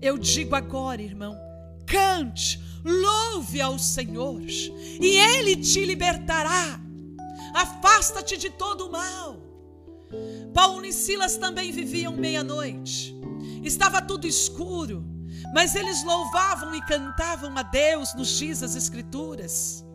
Eu 0.00 0.16
digo 0.16 0.54
agora, 0.54 1.02
irmão, 1.02 1.36
cante, 1.84 2.60
louve 2.84 3.60
ao 3.60 3.76
Senhor, 3.76 4.40
e 4.46 5.16
Ele 5.16 5.56
te 5.56 5.84
libertará. 5.84 6.80
Afasta-te 7.54 8.36
de 8.36 8.50
todo 8.50 8.86
o 8.86 8.92
mal. 8.92 9.36
Paulo 10.54 10.86
e 10.86 10.92
Silas 10.92 11.36
também 11.36 11.72
viviam 11.72 12.12
meia-noite. 12.12 13.16
Estava 13.64 14.00
tudo 14.00 14.28
escuro, 14.28 15.04
mas 15.52 15.74
eles 15.74 16.04
louvavam 16.04 16.72
e 16.72 16.80
cantavam 16.82 17.58
a 17.58 17.64
Deus, 17.64 18.14
nos 18.14 18.28
diz 18.38 18.62
as 18.62 18.76
Escrituras. 18.76 19.85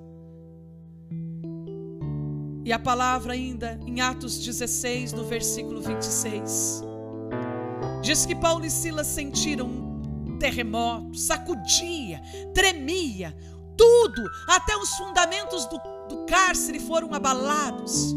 E 2.71 2.73
a 2.73 2.79
palavra 2.79 3.33
ainda 3.33 3.77
em 3.85 3.99
Atos 3.99 4.39
16, 4.39 5.11
no 5.11 5.25
versículo 5.25 5.81
26. 5.81 6.81
Diz 8.01 8.25
que 8.25 8.33
Paulo 8.33 8.63
e 8.63 8.71
Silas 8.71 9.07
sentiram 9.07 9.67
um 9.67 10.37
terremoto, 10.39 11.17
sacudia, 11.17 12.21
tremia, 12.53 13.35
tudo, 13.75 14.23
até 14.47 14.77
os 14.77 14.89
fundamentos 14.91 15.65
do, 15.65 15.81
do 16.07 16.25
cárcere 16.25 16.79
foram 16.79 17.13
abalados. 17.13 18.15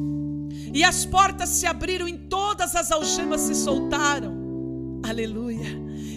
E 0.73 0.85
as 0.85 1.05
portas 1.05 1.49
se 1.49 1.67
abriram 1.67 2.07
e 2.07 2.17
todas 2.17 2.77
as 2.77 2.93
algemas 2.93 3.41
se 3.41 3.57
soltaram. 3.57 5.01
Aleluia. 5.05 5.67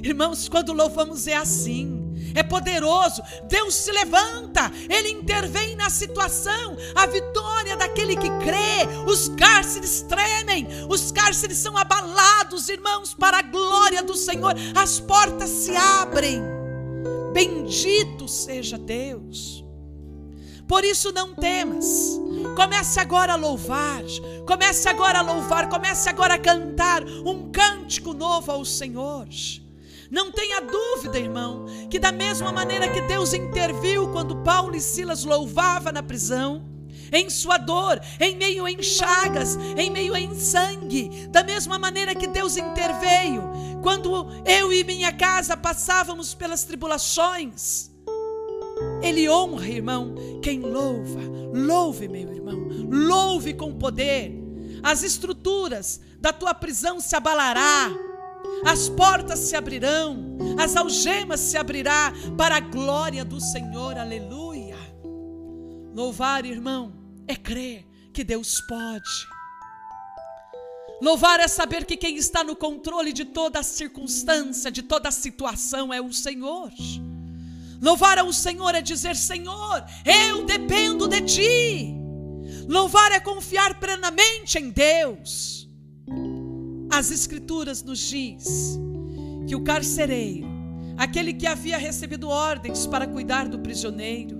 Irmãos, 0.04 0.48
quando 0.48 0.74
louvamos 0.74 1.26
é 1.26 1.36
assim. 1.36 2.07
É 2.40 2.44
poderoso. 2.44 3.22
Deus 3.50 3.74
se 3.74 3.92
levanta, 3.92 4.72
ele 4.90 5.10
intervém 5.10 5.76
na 5.76 5.90
situação. 5.90 6.78
A 6.96 7.06
vitória 7.08 7.76
daquele 7.76 8.16
que 8.16 8.30
crê. 8.40 8.86
Os 9.08 9.30
cárceres 9.30 10.04
tremem, 10.04 10.68
os 10.90 11.12
cárceres 11.12 11.58
são 11.58 11.76
abalados, 11.76 12.70
irmãos, 12.70 13.14
para 13.14 13.40
a 13.40 13.42
glória 13.42 14.04
do 14.04 14.16
Senhor. 14.16 14.54
As 14.76 15.00
portas 15.00 15.50
se 15.50 15.76
abrem. 15.76 16.42
Bendito 17.34 18.28
seja 18.28 18.78
Deus. 18.78 19.64
Por 20.68 20.84
isso 20.84 21.12
não 21.12 21.34
temas. 21.34 22.20
Comece 22.56 23.00
agora 23.00 23.34
a 23.34 23.38
louvar. 23.38 24.04
Comece 24.46 24.88
agora 24.90 25.20
a 25.20 25.22
louvar. 25.22 25.70
Comece 25.70 26.10
agora 26.10 26.36
a 26.36 26.40
cantar 26.40 27.04
um 27.04 27.52
cântico 27.52 28.14
novo 28.14 28.52
ao 28.52 28.66
Senhor. 28.66 29.28
Não 30.10 30.32
tenha 30.32 30.62
dúvida, 30.62 31.20
irmão, 31.20 31.66
que 31.90 32.00
da 32.00 32.12
mesma 32.12 32.52
maneira 32.52 32.88
que 32.90 33.02
Deus 33.02 33.34
interviu 33.34 34.10
quando 34.12 34.38
Paulo 34.44 34.76
e 34.76 34.82
Silas 34.82 35.24
louvavam 35.24 35.92
na 35.92 36.02
prisão, 36.02 36.66
em 37.12 37.30
sua 37.30 37.58
dor, 37.58 38.00
em 38.20 38.36
meio 38.36 38.68
em 38.68 38.82
chagas, 38.82 39.58
em 39.78 39.90
meio 39.90 40.16
em 40.16 40.34
sangue, 40.36 41.28
da 41.30 41.44
mesma 41.44 41.80
maneira 41.80 42.14
que 42.16 42.28
Deus 42.28 42.58
interveio 42.58 43.44
quando 43.82 44.28
eu 44.46 44.74
e 44.74 44.84
minha 44.84 45.12
casa 45.14 45.56
passávamos 45.56 46.34
pelas 46.34 46.64
tribulações. 46.64 47.92
Ele 49.02 49.30
honra, 49.30 49.68
irmão, 49.68 50.14
quem 50.42 50.60
louva. 50.60 51.20
Louve, 51.54 52.08
meu 52.08 52.34
irmão. 52.34 52.68
Louve 52.90 53.54
com 53.54 53.74
poder. 53.74 54.34
As 54.84 55.04
estruturas 55.04 56.00
da 56.20 56.32
tua 56.32 56.54
prisão 56.54 57.00
se 57.00 57.16
abalará. 57.16 58.07
As 58.66 58.90
portas 58.90 59.40
se 59.40 59.56
abrirão, 59.56 60.38
as 60.60 60.76
algemas 60.76 61.40
se 61.40 61.58
abrirá 61.58 62.12
para 62.38 62.58
a 62.58 62.60
glória 62.60 63.24
do 63.24 63.40
Senhor. 63.40 63.98
Aleluia. 63.98 64.78
Louvar, 65.94 66.46
irmão, 66.46 66.94
é 67.28 67.36
crer 67.36 67.86
que 68.14 68.24
Deus 68.24 68.62
pode. 68.62 69.28
Louvar 71.02 71.40
é 71.40 71.48
saber 71.48 71.86
que 71.86 71.96
quem 71.96 72.16
está 72.16 72.44
no 72.44 72.56
controle 72.56 73.14
de 73.14 73.24
toda 73.24 73.60
a 73.60 73.64
circunstância, 73.64 74.72
de 74.72 74.82
toda 74.82 75.10
a 75.10 75.12
situação 75.12 75.94
é 75.94 76.02
o 76.02 76.12
Senhor. 76.12 76.72
Louvar 77.82 78.18
ao 78.18 78.34
Senhor 78.34 78.74
é 78.74 78.82
dizer: 78.82 79.16
Senhor, 79.16 79.84
eu 80.04 80.46
dependo 80.46 81.08
de 81.08 81.22
Ti. 81.22 81.96
Louvar 82.68 83.12
é 83.12 83.20
confiar 83.20 83.80
plenamente 83.80 84.58
em 84.58 84.70
Deus. 84.72 85.70
As 86.90 87.12
Escrituras 87.12 87.84
nos 87.84 88.00
diz 88.00 88.80
que 89.48 89.56
o 89.56 89.64
carcereiro, 89.64 90.48
aquele 90.98 91.34
que 91.34 91.46
havia 91.46 91.78
recebido 91.78 92.30
ordens 92.30 92.88
para 92.88 93.06
cuidar 93.06 93.48
do 93.48 93.60
prisioneiro, 93.60 94.38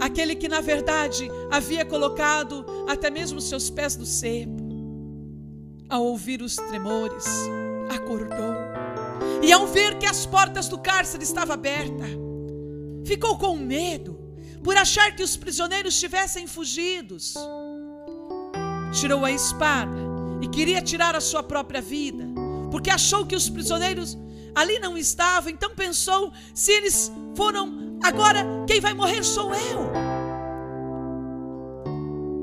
aquele 0.00 0.34
que 0.34 0.48
na 0.48 0.60
verdade 0.60 1.28
havia 1.50 1.84
colocado 1.84 2.64
até 2.88 3.10
mesmo 3.10 3.40
seus 3.40 3.70
pés 3.70 3.96
no 3.96 4.06
cepo, 4.06 4.60
ao 5.88 6.04
ouvir 6.04 6.42
os 6.42 6.56
tremores, 6.56 7.24
acordou 7.94 8.54
e 9.42 9.52
ao 9.52 9.66
ver 9.66 9.98
que 9.98 10.06
as 10.06 10.24
portas 10.26 10.68
do 10.68 10.78
cárcere 10.78 11.22
estavam 11.22 11.54
abertas, 11.54 12.10
ficou 13.04 13.36
com 13.36 13.56
medo 13.56 14.18
por 14.62 14.76
achar 14.76 15.14
que 15.14 15.22
os 15.22 15.36
prisioneiros 15.36 15.98
tivessem 15.98 16.46
fugidos. 16.46 17.34
Tirou 18.92 19.24
a 19.24 19.30
espada 19.30 20.09
e 20.40 20.48
queria 20.48 20.80
tirar 20.80 21.14
a 21.14 21.20
sua 21.20 21.42
própria 21.42 21.80
vida, 21.80 22.24
porque 22.70 22.90
achou 22.90 23.26
que 23.26 23.36
os 23.36 23.48
prisioneiros 23.48 24.18
ali 24.54 24.78
não 24.78 24.96
estavam, 24.96 25.50
então 25.50 25.74
pensou: 25.74 26.32
se 26.54 26.72
eles 26.72 27.12
foram, 27.34 27.98
agora 28.02 28.44
quem 28.66 28.80
vai 28.80 28.94
morrer 28.94 29.22
sou 29.24 29.52
eu. 29.54 29.90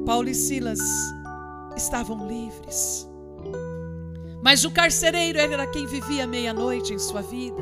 Paulo 0.06 0.30
e 0.30 0.36
Silas 0.36 0.80
estavam 1.76 2.28
livres. 2.28 3.08
Mas 4.42 4.64
o 4.64 4.72
carcereiro 4.72 5.40
era 5.40 5.68
quem 5.68 5.86
vivia 5.86 6.26
meia-noite 6.26 6.94
em 6.94 7.00
sua 7.00 7.22
vida. 7.22 7.62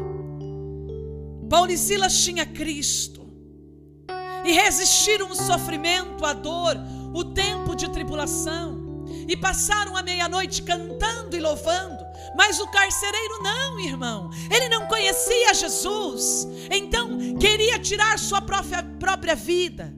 Paulo 1.50 1.72
e 1.72 1.78
Silas 1.78 2.24
tinha 2.24 2.46
Cristo 2.46 3.26
e 4.44 4.52
resistiram 4.52 5.32
o 5.32 5.36
sofrimento, 5.36 6.24
a 6.26 6.34
dor, 6.34 6.76
o 7.14 7.24
tempo 7.24 7.76
de 7.76 7.90
tribulação 7.90 8.75
e 9.28 9.36
passaram 9.36 9.96
a 9.96 10.04
meia-noite 10.04 10.62
cantando 10.62 11.36
e 11.36 11.40
louvando. 11.40 12.06
Mas 12.36 12.60
o 12.60 12.68
carcereiro 12.68 13.42
não, 13.42 13.80
irmão. 13.80 14.30
Ele 14.52 14.70
não 14.70 14.88
conhecia 14.88 15.54
Jesus, 15.54 16.48
então 16.70 17.18
queria 17.40 17.80
tirar 17.80 18.20
sua 18.20 18.42
própria, 18.42 18.84
própria 18.84 19.36
vida. 19.36 19.94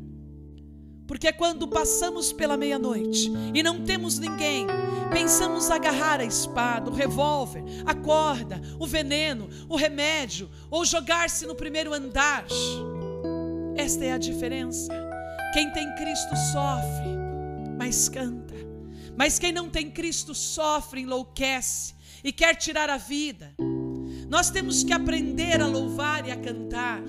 Porque 1.08 1.32
quando 1.32 1.68
passamos 1.70 2.34
pela 2.34 2.58
meia-noite 2.58 3.32
e 3.54 3.64
não 3.64 3.82
temos 3.82 4.20
ninguém, 4.20 4.68
pensamos 5.10 5.72
agarrar 5.72 6.20
a 6.20 6.26
espada, 6.26 6.92
o 6.92 6.94
revólver, 6.94 7.64
a 7.86 7.96
corda, 7.96 8.62
o 8.78 8.86
veneno, 8.86 9.48
o 9.70 9.78
remédio 9.78 10.50
ou 10.70 10.86
jogar-se 10.86 11.46
no 11.48 11.56
primeiro 11.56 11.94
andar. 11.94 12.46
Esta 13.78 14.04
é 14.04 14.12
a 14.12 14.18
diferença. 14.18 14.92
Quem 15.54 15.72
tem 15.72 15.96
Cristo 15.96 16.36
sofre, 16.52 17.08
mas 17.78 18.10
canta. 18.10 18.67
Mas 19.18 19.40
quem 19.40 19.52
não 19.52 19.68
tem 19.68 19.90
Cristo 19.90 20.36
sofre, 20.36 21.02
enlouquece 21.02 21.96
e 22.24 22.32
quer 22.32 22.56
tirar 22.56 22.88
a 22.88 22.98
vida. 22.98 23.52
Nós 24.30 24.52
temos 24.52 24.84
que 24.84 24.94
aprender 24.94 25.60
a 25.60 25.66
louvar 25.66 26.28
e 26.28 26.32
a 26.32 26.38
cantar. 26.38 27.02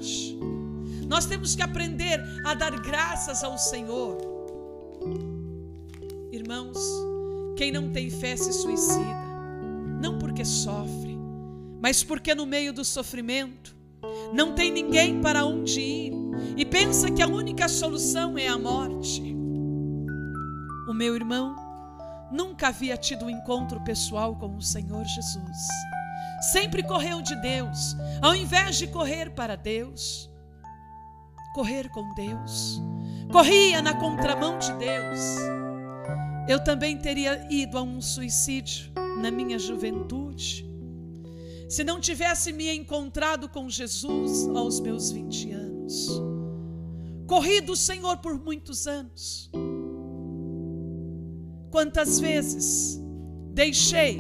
Nós 1.07 1.27
temos 1.27 1.55
que 1.55 1.63
aprender 1.63 2.19
a 2.47 2.55
dar 2.55 2.81
graças 2.81 3.45
ao 3.45 3.59
Senhor. 3.59 4.17
Irmãos, 6.33 6.79
quem 7.57 7.71
não 7.71 7.91
tem 7.91 8.09
fé 8.09 8.37
se 8.37 8.55
suicida, 8.55 9.29
não 10.01 10.19
porque 10.19 10.47
sofre, 10.47 11.19
mas 11.79 12.03
porque 12.03 12.35
no 12.35 12.47
meio 12.47 12.73
do 12.73 12.87
sofrimento 12.87 13.77
não 14.33 14.55
tem 14.55 14.73
ninguém 14.73 15.21
para 15.21 15.45
onde 15.45 15.81
ir 15.81 16.13
e 16.57 16.65
pensa 16.65 17.11
que 17.11 17.21
a 17.21 17.27
única 17.27 17.69
solução 17.69 18.39
é 18.39 18.47
a 18.47 18.57
morte. 18.57 19.37
O 20.89 20.95
meu 20.95 21.15
irmão 21.15 21.68
nunca 22.31 22.69
havia 22.69 22.97
tido 22.97 23.27
um 23.27 23.31
encontro 23.31 23.81
pessoal 23.83 24.37
com 24.37 24.57
o 24.57 24.63
Senhor 24.63 25.05
Jesus. 25.05 25.69
Sempre 26.53 26.83
correu 26.83 27.21
de 27.21 27.35
Deus, 27.37 27.97
ao 28.23 28.35
invés 28.35 28.77
de 28.77 28.87
correr 28.87 29.31
para 29.31 29.57
Deus 29.57 30.31
correr 31.59 31.89
com 31.89 32.15
Deus, 32.15 32.81
corria 33.33 33.83
na 33.83 33.93
contramão 33.93 34.61
de 34.61 34.73
Deus, 34.75 35.19
eu 36.49 36.63
também 36.63 36.97
teria 36.97 37.49
ido 37.51 37.77
a 37.77 37.83
um 37.83 38.01
suicídio 38.01 38.93
na 39.21 39.29
minha 39.29 39.59
juventude, 39.59 40.65
se 41.69 41.83
não 41.83 42.01
tivesse 42.01 42.53
me 42.53 42.73
encontrado 42.73 43.49
com 43.49 43.69
Jesus 43.69 44.47
aos 44.55 44.79
meus 44.79 45.11
20 45.11 45.51
anos. 45.51 46.23
Corri 47.27 47.61
do 47.61 47.75
Senhor 47.75 48.19
por 48.19 48.39
muitos 48.39 48.87
anos. 48.87 49.51
Quantas 51.71 52.19
vezes 52.19 53.01
deixei, 53.53 54.19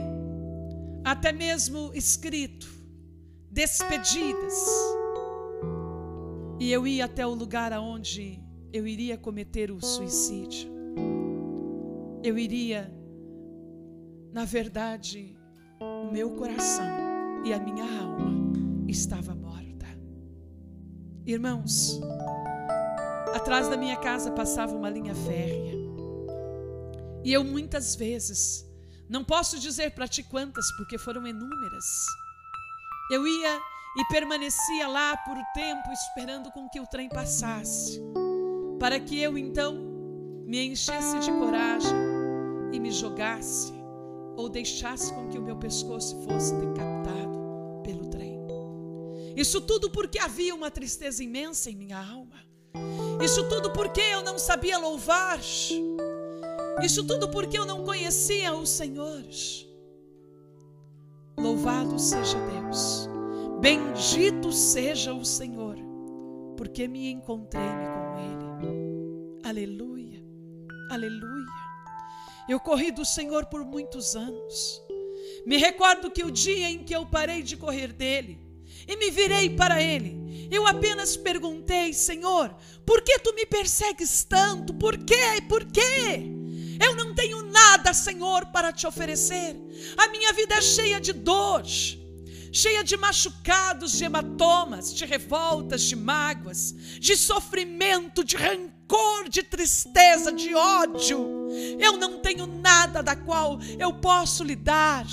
até 1.04 1.32
mesmo 1.32 1.90
escrito, 1.94 2.68
despedidas, 3.50 4.54
e 6.60 6.72
eu 6.72 6.86
ia 6.86 7.04
até 7.04 7.26
o 7.26 7.34
lugar 7.34 7.72
aonde 7.72 8.42
eu 8.72 8.86
iria 8.86 9.16
cometer 9.16 9.70
o 9.70 9.80
suicídio. 9.80 10.70
Eu 12.22 12.36
iria, 12.36 12.92
na 14.32 14.44
verdade, 14.44 15.36
o 15.80 16.10
meu 16.12 16.32
coração 16.32 16.84
e 17.44 17.52
a 17.52 17.60
minha 17.60 17.84
alma 17.84 18.52
estava 18.88 19.34
morta. 19.34 19.86
Irmãos, 21.24 22.00
atrás 23.34 23.68
da 23.68 23.76
minha 23.76 23.96
casa 23.96 24.32
passava 24.32 24.76
uma 24.76 24.90
linha 24.90 25.14
férrea. 25.14 25.77
E 27.28 27.32
eu 27.34 27.44
muitas 27.44 27.94
vezes, 27.94 28.66
não 29.06 29.22
posso 29.22 29.58
dizer 29.58 29.90
para 29.90 30.08
ti 30.08 30.22
quantas, 30.22 30.64
porque 30.78 30.96
foram 30.96 31.26
inúmeras. 31.26 31.84
Eu 33.10 33.26
ia 33.26 33.60
e 33.98 34.04
permanecia 34.08 34.88
lá 34.88 35.14
por 35.14 35.36
tempo 35.52 35.92
esperando 35.92 36.50
com 36.50 36.66
que 36.70 36.80
o 36.80 36.86
trem 36.86 37.06
passasse, 37.06 38.00
para 38.80 38.98
que 38.98 39.20
eu 39.20 39.36
então 39.36 39.74
me 40.46 40.68
enchesse 40.68 41.18
de 41.18 41.30
coragem 41.32 41.98
e 42.72 42.80
me 42.80 42.90
jogasse 42.90 43.74
ou 44.34 44.48
deixasse 44.48 45.12
com 45.12 45.28
que 45.28 45.36
o 45.36 45.42
meu 45.42 45.56
pescoço 45.56 46.18
fosse 46.22 46.54
decapitado 46.54 47.82
pelo 47.84 48.08
trem. 48.08 48.38
Isso 49.36 49.60
tudo 49.60 49.90
porque 49.90 50.18
havia 50.18 50.54
uma 50.54 50.70
tristeza 50.70 51.22
imensa 51.22 51.70
em 51.70 51.76
minha 51.76 51.98
alma. 51.98 52.40
Isso 53.22 53.46
tudo 53.50 53.70
porque 53.70 54.00
eu 54.00 54.22
não 54.22 54.38
sabia 54.38 54.78
louvar. 54.78 55.38
Isso 56.82 57.04
tudo 57.06 57.28
porque 57.28 57.58
eu 57.58 57.66
não 57.66 57.84
conhecia 57.84 58.54
o 58.54 58.66
Senhor. 58.66 59.24
Louvado 61.36 61.98
seja 61.98 62.38
Deus 62.50 63.08
Bendito 63.60 64.52
seja 64.52 65.12
o 65.12 65.24
Senhor, 65.24 65.76
porque 66.56 66.86
me 66.86 67.10
encontrei-me 67.10 67.86
com 67.86 68.16
Ele. 68.20 69.40
Aleluia, 69.44 70.24
aleluia. 70.92 71.46
Eu 72.48 72.60
corri 72.60 72.92
do 72.92 73.04
Senhor 73.04 73.46
por 73.46 73.64
muitos 73.64 74.14
anos. 74.14 74.80
Me 75.44 75.56
recordo 75.56 76.08
que 76.08 76.22
o 76.22 76.30
dia 76.30 76.70
em 76.70 76.84
que 76.84 76.94
eu 76.94 77.04
parei 77.04 77.42
de 77.42 77.56
correr 77.56 77.92
dele 77.92 78.38
e 78.86 78.96
me 78.96 79.10
virei 79.10 79.50
para 79.50 79.82
ele, 79.82 80.48
eu 80.52 80.64
apenas 80.64 81.16
perguntei: 81.16 81.92
Senhor, 81.92 82.54
por 82.86 83.02
que 83.02 83.18
tu 83.18 83.34
me 83.34 83.44
persegues 83.44 84.22
tanto? 84.22 84.72
Por 84.72 84.96
quê? 84.98 85.42
Por 85.48 85.64
quê? 85.64 86.37
Eu 86.80 86.94
não 86.94 87.14
tenho 87.14 87.42
nada, 87.50 87.92
Senhor, 87.92 88.46
para 88.46 88.72
te 88.72 88.86
oferecer. 88.86 89.56
A 89.96 90.08
minha 90.08 90.32
vida 90.32 90.54
é 90.54 90.60
cheia 90.60 91.00
de 91.00 91.12
dor 91.12 91.62
cheia 92.52 92.82
de 92.82 92.96
machucados, 92.96 93.92
de 93.92 94.04
hematomas, 94.04 94.94
de 94.94 95.04
revoltas, 95.04 95.82
de 95.82 95.96
mágoas, 95.96 96.72
de 96.98 97.16
sofrimento, 97.16 98.24
de 98.24 98.36
rancor, 98.36 99.28
de 99.28 99.42
tristeza, 99.42 100.32
de 100.32 100.54
ódio. 100.54 101.48
Eu 101.78 101.96
não 101.96 102.20
tenho 102.20 102.46
nada 102.46 103.02
da 103.02 103.14
qual 103.14 103.58
eu 103.78 103.92
posso 103.94 104.44
lhe 104.44 104.56
dar. 104.56 105.06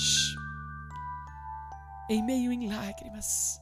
Em 2.10 2.23
meio 2.23 2.51
em 2.51 2.67
lágrimas, 2.67 3.60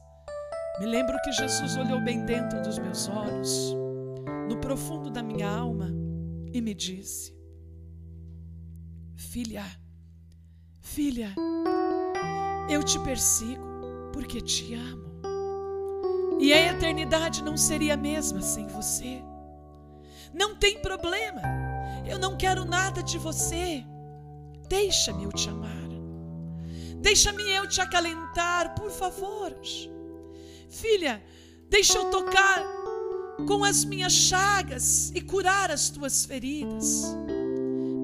me 0.78 0.86
lembro 0.86 1.16
que 1.24 1.32
Jesus 1.32 1.76
olhou 1.76 2.00
bem 2.00 2.24
dentro 2.26 2.60
dos 2.62 2.78
meus 2.78 3.08
olhos, 3.08 3.74
no 4.48 4.58
profundo 4.60 5.10
da 5.10 5.22
minha 5.22 5.48
alma, 5.48 5.90
e 6.52 6.60
me 6.60 6.74
disse: 6.74 7.33
Filha, 9.34 9.66
filha, 10.80 11.34
eu 12.70 12.84
te 12.84 13.00
persigo 13.00 13.64
porque 14.12 14.40
te 14.40 14.74
amo. 14.74 16.38
E 16.38 16.52
a 16.52 16.70
eternidade 16.70 17.42
não 17.42 17.56
seria 17.56 17.94
a 17.94 17.96
mesma 17.96 18.40
sem 18.40 18.68
você. 18.68 19.20
Não 20.32 20.54
tem 20.54 20.80
problema. 20.80 21.42
Eu 22.06 22.16
não 22.16 22.36
quero 22.36 22.64
nada 22.64 23.02
de 23.02 23.18
você. 23.18 23.84
Deixa-me 24.68 25.24
eu 25.24 25.32
te 25.32 25.50
amar. 25.50 25.88
Deixa-me 27.00 27.42
eu 27.50 27.68
te 27.68 27.80
acalentar, 27.80 28.76
por 28.76 28.92
favor. 28.92 29.52
Filha, 30.70 31.20
deixa 31.68 31.98
eu 31.98 32.08
tocar 32.08 32.62
com 33.48 33.64
as 33.64 33.84
minhas 33.84 34.12
chagas 34.12 35.10
e 35.12 35.20
curar 35.20 35.72
as 35.72 35.90
tuas 35.90 36.24
feridas. 36.24 37.02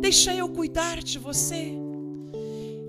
Deixa 0.01 0.35
eu 0.35 0.49
cuidar 0.49 1.03
de 1.03 1.19
você. 1.19 1.75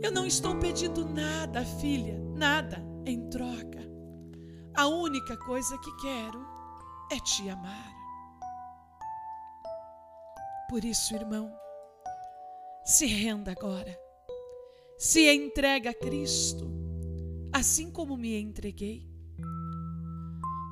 Eu 0.02 0.12
não 0.12 0.26
estou 0.26 0.58
pedindo 0.58 1.06
nada, 1.06 1.64
filha, 1.66 2.18
nada 2.36 2.82
em 3.06 3.30
troca. 3.30 3.80
A 4.74 4.88
única 4.88 5.36
coisa 5.38 5.78
que 5.78 5.96
quero 5.98 6.42
é 7.12 7.20
te 7.20 7.50
amar. 7.50 7.94
Por 10.70 10.86
isso, 10.86 11.14
irmão, 11.14 11.54
se 12.86 13.06
renda 13.06 13.52
agora. 13.52 14.00
Se 14.98 15.30
entrega 15.30 15.90
a 15.90 15.94
Cristo, 15.94 16.72
assim 17.52 17.92
como 17.92 18.16
me 18.16 18.40
entreguei. 18.40 19.06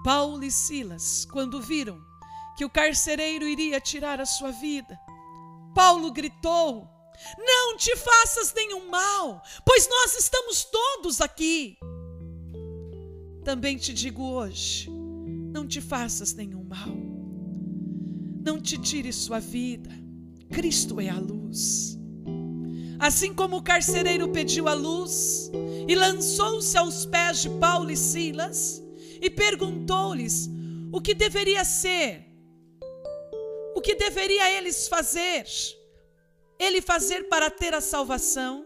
Paulo 0.05 0.41
e 0.45 0.49
Silas, 0.49 1.25
quando 1.25 1.61
viram 1.61 1.99
que 2.57 2.63
o 2.63 2.69
carcereiro 2.69 3.45
iria 3.45 3.81
tirar 3.81 4.21
a 4.21 4.25
sua 4.25 4.51
vida, 4.51 4.97
Paulo 5.79 6.11
gritou: 6.11 6.89
não 7.37 7.77
te 7.77 7.95
faças 7.95 8.53
nenhum 8.53 8.89
mal, 8.89 9.41
pois 9.65 9.87
nós 9.87 10.19
estamos 10.19 10.65
todos 10.65 11.21
aqui. 11.21 11.77
Também 13.45 13.77
te 13.77 13.93
digo 13.93 14.21
hoje: 14.21 14.89
não 14.89 15.65
te 15.65 15.79
faças 15.79 16.33
nenhum 16.33 16.65
mal, 16.65 16.93
não 18.45 18.59
te 18.59 18.77
tire 18.77 19.13
sua 19.13 19.39
vida, 19.39 19.89
Cristo 20.49 20.99
é 20.99 21.07
a 21.07 21.17
luz. 21.17 21.97
Assim 22.99 23.33
como 23.33 23.55
o 23.55 23.63
carcereiro 23.63 24.27
pediu 24.33 24.67
a 24.67 24.73
luz 24.73 25.49
e 25.87 25.95
lançou-se 25.95 26.77
aos 26.77 27.05
pés 27.05 27.43
de 27.43 27.49
Paulo 27.51 27.89
e 27.89 27.95
Silas 27.95 28.83
e 29.21 29.29
perguntou-lhes 29.29 30.49
o 30.91 30.99
que 30.99 31.13
deveria 31.13 31.63
ser, 31.63 32.28
o 33.79 33.81
que 33.81 33.95
deveria 33.95 34.51
eles 34.51 34.89
fazer 34.89 35.45
ele 36.59 36.81
fazer 36.81 37.29
para 37.29 37.49
ter 37.49 37.73
a 37.73 37.79
salvação? 37.79 38.65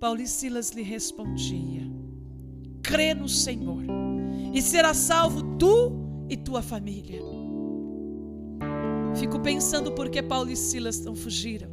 Paulo 0.00 0.22
e 0.22 0.26
Silas 0.26 0.70
lhe 0.70 0.80
respondia: 0.82 1.82
crê 2.82 3.12
no 3.12 3.28
Senhor 3.28 3.84
e 4.54 4.62
será 4.62 4.94
salvo 4.94 5.58
tu 5.58 5.92
e 6.30 6.36
tua 6.36 6.62
família. 6.62 7.20
Fico 9.16 9.38
pensando 9.40 9.92
por 9.92 10.08
que 10.08 10.22
Paulo 10.22 10.50
e 10.50 10.56
Silas 10.56 10.98
não 11.00 11.14
fugiram, 11.14 11.70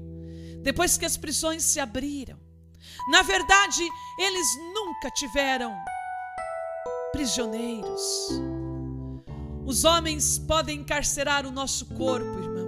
depois 0.61 0.97
que 0.97 1.05
as 1.05 1.15
prisões 1.15 1.63
se 1.63 1.79
abriram. 1.79 2.37
Na 3.09 3.21
verdade, 3.21 3.87
eles 4.19 4.47
nunca 4.73 5.09
tiveram 5.11 5.73
prisioneiros. 7.13 8.60
Os 9.65 9.85
homens 9.85 10.39
podem 10.39 10.79
encarcerar 10.79 11.45
o 11.45 11.51
nosso 11.51 11.85
corpo, 11.85 12.39
irmão 12.39 12.61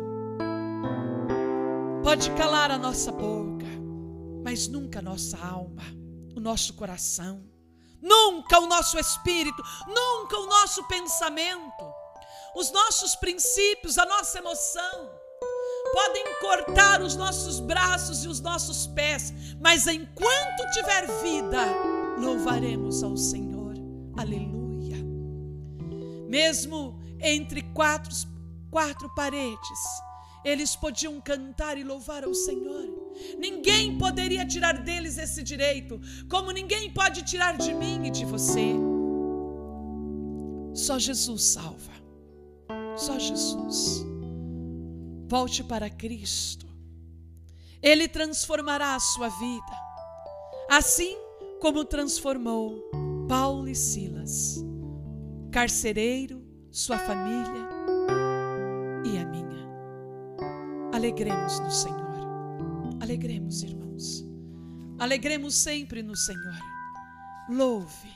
Pode 2.03 2.29
calar 2.31 2.69
a 2.69 2.77
nossa 2.77 3.13
boca, 3.13 3.65
mas 4.43 4.67
nunca 4.67 4.99
a 4.99 5.01
nossa 5.01 5.37
alma, 5.37 5.81
o 6.35 6.39
nosso 6.39 6.73
coração, 6.73 7.41
nunca 8.01 8.59
o 8.59 8.67
nosso 8.67 8.99
espírito, 8.99 9.63
nunca 9.87 10.37
o 10.37 10.45
nosso 10.45 10.83
pensamento, 10.89 11.93
os 12.57 12.71
nossos 12.71 13.15
princípios, 13.15 13.97
a 13.97 14.05
nossa 14.05 14.37
emoção. 14.37 15.09
Podem 15.93 16.25
cortar 16.41 17.01
os 17.01 17.15
nossos 17.15 17.61
braços 17.61 18.25
e 18.25 18.27
os 18.27 18.41
nossos 18.41 18.85
pés, 18.87 19.33
mas 19.61 19.87
enquanto 19.87 20.71
tiver 20.73 21.07
vida, 21.21 21.65
louvaremos 22.19 23.01
ao 23.01 23.15
Senhor. 23.15 23.52
Mesmo 26.33 26.99
entre 27.19 27.61
quatro, 27.61 28.11
quatro 28.71 29.07
paredes, 29.13 29.79
eles 30.43 30.75
podiam 30.75 31.21
cantar 31.21 31.77
e 31.77 31.83
louvar 31.83 32.23
ao 32.23 32.33
Senhor. 32.33 32.89
Ninguém 33.37 33.99
poderia 33.99 34.43
tirar 34.43 34.79
deles 34.79 35.19
esse 35.19 35.43
direito, 35.43 36.01
como 36.27 36.49
ninguém 36.49 36.91
pode 36.91 37.21
tirar 37.21 37.55
de 37.55 37.71
mim 37.75 38.07
e 38.07 38.09
de 38.09 38.25
você. 38.25 38.73
Só 40.73 40.97
Jesus 40.97 41.43
salva. 41.43 41.93
Só 42.97 43.19
Jesus. 43.19 44.03
Volte 45.27 45.63
para 45.63 45.87
Cristo. 45.87 46.65
Ele 47.79 48.07
transformará 48.07 48.95
a 48.95 48.99
sua 48.99 49.29
vida, 49.29 49.77
assim 50.67 51.15
como 51.61 51.85
transformou 51.85 52.81
Paulo 53.29 53.67
e 53.67 53.75
Silas, 53.75 54.72
carcereiro, 55.53 56.43
sua 56.71 56.97
família 56.97 57.73
Alegremos 61.03 61.59
no 61.59 61.69
Senhor. 61.69 62.97
Alegremos, 63.01 63.61
irmãos. 63.61 64.25
Alegremos 64.97 65.53
sempre 65.53 66.01
no 66.01 66.15
Senhor. 66.15 66.59
Louve, 67.49 68.09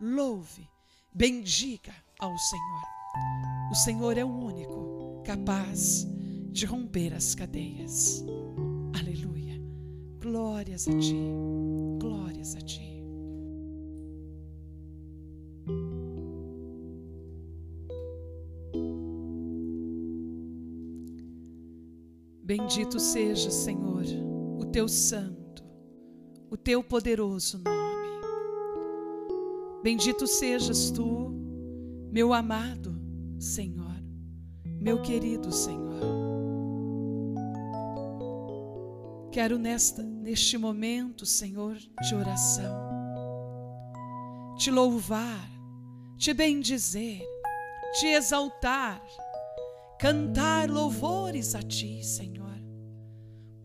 louve, 0.00 0.70
bendiga 1.12 1.92
ao 2.20 2.38
Senhor. 2.38 2.82
O 3.72 3.74
Senhor 3.74 4.16
é 4.16 4.24
o 4.24 4.28
único 4.28 5.20
capaz 5.24 6.06
de 6.52 6.64
romper 6.64 7.12
as 7.12 7.34
cadeias. 7.34 8.24
Aleluia. 8.96 9.60
Glórias 10.20 10.86
a 10.86 10.96
Ti. 10.96 11.16
Glórias 11.98 12.54
a 12.54 12.60
Ti. 12.60 12.87
Bendito 22.48 22.98
seja, 22.98 23.50
Senhor, 23.50 24.06
o 24.58 24.64
teu 24.64 24.88
santo, 24.88 25.62
o 26.50 26.56
teu 26.56 26.82
poderoso 26.82 27.58
nome. 27.58 28.22
Bendito 29.82 30.26
sejas 30.26 30.90
tu, 30.90 31.30
meu 32.10 32.32
amado 32.32 32.98
Senhor, 33.38 34.02
meu 34.80 35.02
querido 35.02 35.52
Senhor. 35.52 36.00
Quero 39.30 39.58
nesta 39.58 40.02
neste 40.02 40.56
momento, 40.56 41.26
Senhor, 41.26 41.76
de 41.76 42.14
oração, 42.14 42.74
te 44.56 44.70
louvar, 44.70 45.50
te 46.16 46.32
bendizer, 46.32 47.20
te 48.00 48.06
exaltar, 48.06 49.02
cantar 49.98 50.70
louvores 50.70 51.54
a 51.54 51.62
ti, 51.62 52.04
Senhor 52.04 52.38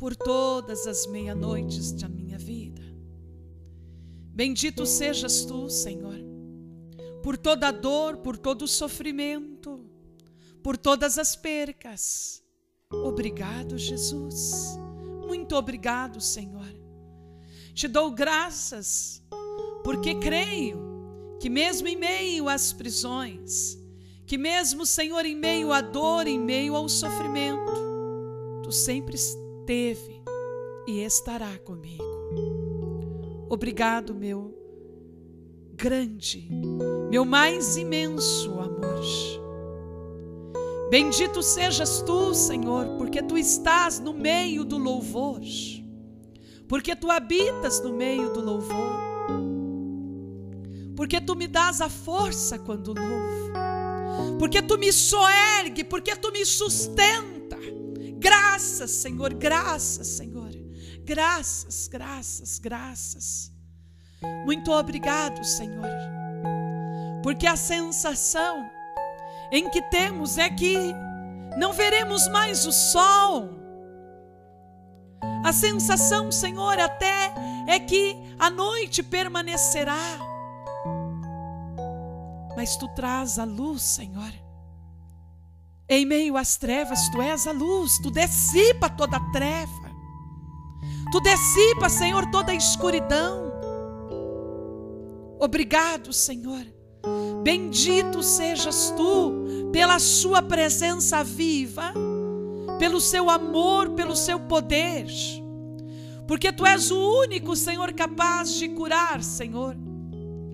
por 0.04 0.18
todas 0.18 0.86
as 0.86 1.06
meia-noites 1.06 1.94
da 1.94 2.10
minha 2.10 2.38
vida. 2.38 2.82
Bendito 4.36 4.86
sejas 4.86 5.46
tu, 5.46 5.70
Senhor, 5.70 6.18
por 7.24 7.38
toda 7.38 7.72
dor, 7.72 8.18
por 8.18 8.38
todo 8.38 8.64
o 8.64 8.68
sofrimento, 8.68 9.90
por 10.62 10.76
todas 10.76 11.18
as 11.18 11.38
percas. 11.38 12.44
Obrigado, 12.92 13.78
Jesus. 13.78 14.78
Muito 15.26 15.56
obrigado, 15.56 16.20
Senhor. 16.20 16.68
Te 17.74 17.88
dou 17.88 18.12
graças, 18.12 19.24
porque 19.86 20.16
creio 20.16 21.38
que, 21.40 21.50
mesmo 21.50 21.88
em 21.88 21.96
meio 21.96 22.50
às 22.50 22.74
prisões, 22.74 23.78
que, 24.26 24.38
mesmo, 24.38 24.86
Senhor, 24.86 25.26
em 25.26 25.36
meio 25.36 25.72
à 25.72 25.82
dor, 25.82 26.28
em 26.28 26.40
meio 26.40 26.76
ao 26.76 26.88
sofrimento, 26.88 27.94
Tu 28.64 28.72
sempre 28.72 29.16
esteve 29.16 30.24
e 30.88 31.02
estará 31.02 31.58
comigo. 31.60 32.02
Obrigado, 33.50 34.16
meu 34.16 34.58
grande, 35.74 36.48
meu 37.10 37.26
mais 37.26 37.76
imenso 37.76 38.52
amor. 38.54 39.04
Bendito 40.90 41.44
sejas 41.44 42.02
tu, 42.04 42.34
Senhor, 42.34 42.88
porque 42.98 43.22
tu 43.22 43.38
estás 43.38 44.00
no 44.00 44.14
meio 44.14 44.64
do 44.64 44.78
louvor, 44.78 45.42
porque 46.66 46.96
tu 46.96 47.12
habitas 47.12 47.82
no 47.82 47.92
meio 47.92 48.32
do 48.32 48.40
louvor, 48.40 49.02
porque 50.96 51.20
tu 51.20 51.36
me 51.36 51.48
dás 51.48 51.82
a 51.82 51.90
força 51.90 52.58
quando 52.58 52.94
louvo, 52.94 53.52
porque 54.40 54.62
tu 54.62 54.78
me 54.78 54.92
soergue, 54.92 55.84
porque 55.84 56.16
tu 56.16 56.32
me 56.32 56.46
sustenta. 56.46 57.58
Graças, 58.18 58.92
Senhor, 58.92 59.34
graças, 59.34 60.08
Senhor, 60.08 60.52
graças, 61.04 61.88
graças, 61.88 62.60
graças. 62.60 63.52
Muito 64.46 64.72
obrigado, 64.72 65.44
Senhor, 65.44 65.90
porque 67.22 67.46
a 67.46 67.56
sensação 67.56 68.70
em 69.52 69.70
que 69.70 69.82
temos 69.84 70.38
é 70.38 70.50
que 70.50 70.78
não 71.58 71.74
veremos 71.74 72.28
mais 72.30 72.66
o 72.66 72.72
sol. 72.72 73.50
A 75.44 75.52
sensação, 75.52 76.32
Senhor, 76.32 76.80
até 76.80 77.34
é 77.68 77.80
que 77.80 78.16
a 78.40 78.50
noite 78.50 79.04
permanecerá. 79.04 80.23
Mas 82.56 82.76
tu 82.78 82.88
traz 82.90 83.40
a 83.40 83.44
luz, 83.44 83.82
Senhor. 83.82 84.32
Em 85.90 86.06
meio 86.06 86.38
às 86.38 86.58
trevas, 86.58 87.10
tu 87.10 87.22
és 87.22 87.46
a 87.46 87.52
luz, 87.52 88.00
tu 88.02 88.10
dissipa 88.10 88.90
toda 88.90 89.18
a 89.18 89.32
treva. 89.32 89.92
Tu 91.12 91.22
dissipa, 91.22 91.90
Senhor, 91.90 92.26
toda 92.32 92.52
a 92.52 92.56
escuridão. 92.56 93.52
Obrigado, 95.40 96.14
Senhor. 96.14 96.66
Bendito 97.44 98.24
sejas 98.24 98.94
tu 98.96 99.70
pela 99.72 100.00
Sua 100.00 100.42
presença 100.42 101.24
viva, 101.24 101.94
pelo 102.80 103.02
Seu 103.02 103.30
amor, 103.30 103.90
pelo 103.90 104.16
Seu 104.16 104.40
poder, 104.40 105.06
porque 106.28 106.54
Tu 106.54 106.66
és 106.66 106.90
o 106.90 107.20
único, 107.22 107.56
Senhor, 107.56 107.92
capaz 107.94 108.54
de 108.54 108.70
curar, 108.70 109.22
Senhor, 109.22 109.76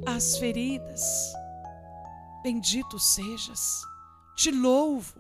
as 0.06 0.38
feridas. 0.38 1.02
Bendito 2.42 2.98
sejas, 2.98 3.82
te 4.36 4.52
louvo, 4.52 5.20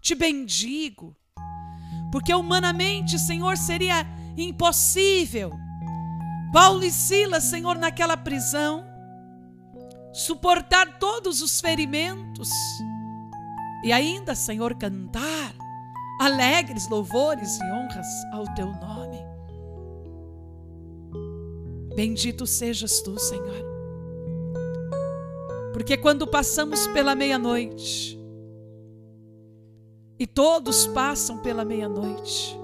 te 0.00 0.14
bendigo, 0.14 1.16
porque 2.10 2.34
humanamente, 2.34 3.18
Senhor, 3.18 3.56
seria 3.56 4.04
impossível. 4.36 5.52
Paulo 6.52 6.82
e 6.82 6.90
Silas, 6.90 7.44
Senhor, 7.44 7.78
naquela 7.78 8.16
prisão, 8.16 8.84
suportar 10.12 10.98
todos 10.98 11.40
os 11.40 11.60
ferimentos 11.60 12.50
e 13.84 13.92
ainda, 13.92 14.34
Senhor, 14.34 14.74
cantar 14.74 15.54
alegres 16.20 16.88
louvores 16.88 17.58
e 17.58 17.64
honras 17.72 18.06
ao 18.32 18.44
teu 18.54 18.66
nome. 18.66 19.18
Bendito 21.94 22.46
sejas 22.46 23.00
tu, 23.00 23.18
Senhor. 23.18 23.69
Porque 25.80 25.96
quando 25.96 26.26
passamos 26.26 26.86
pela 26.88 27.14
meia-noite, 27.14 28.20
e 30.18 30.26
todos 30.26 30.86
passam 30.88 31.38
pela 31.38 31.64
meia-noite, 31.64 32.54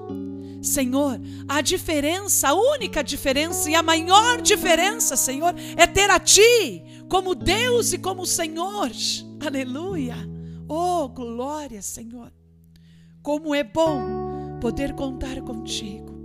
Senhor, 0.61 1.19
a 1.49 1.63
diferença, 1.63 2.49
a 2.49 2.55
única 2.55 3.03
diferença 3.03 3.71
e 3.71 3.75
a 3.75 3.83
maior 3.83 4.43
diferença, 4.43 5.17
Senhor, 5.17 5.55
é 5.79 5.87
ter 5.87 6.11
a 6.11 6.21
Ti 6.21 6.85
como 7.09 7.35
Deus 7.35 7.95
e 7.95 7.99
como 7.99 8.27
Senhor. 8.27 8.91
Aleluia. 9.41 10.17
Oh, 10.69 11.09
glória, 11.09 11.81
Senhor. 11.81 12.31
Como 13.23 13.55
é 13.55 13.65
bom 13.65 14.59
poder 14.61 14.93
contar 14.93 15.41
contigo. 15.41 16.16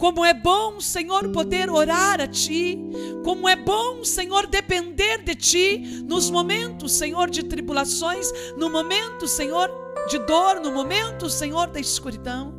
Como 0.00 0.24
é 0.24 0.32
bom, 0.34 0.80
Senhor, 0.80 1.30
poder 1.30 1.70
orar 1.70 2.20
a 2.20 2.26
Ti. 2.26 2.78
Como 3.22 3.48
é 3.48 3.54
bom, 3.54 4.02
Senhor, 4.02 4.46
depender 4.46 5.22
de 5.22 5.34
Ti 5.34 6.02
nos 6.06 6.30
momentos, 6.30 6.92
Senhor, 6.92 7.30
de 7.30 7.44
tribulações, 7.44 8.32
no 8.56 8.70
momento, 8.70 9.28
Senhor, 9.28 9.70
de 10.08 10.18
dor, 10.20 10.58
no 10.60 10.72
momento, 10.72 11.28
Senhor, 11.28 11.68
da 11.68 11.78
escuridão. 11.78 12.54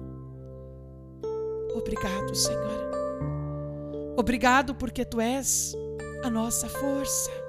Obrigado, 1.75 2.35
Senhor. 2.35 2.91
Obrigado 4.15 4.75
porque 4.75 5.03
Tu 5.03 5.19
és 5.19 5.73
a 6.23 6.29
nossa 6.29 6.69
força 6.69 7.41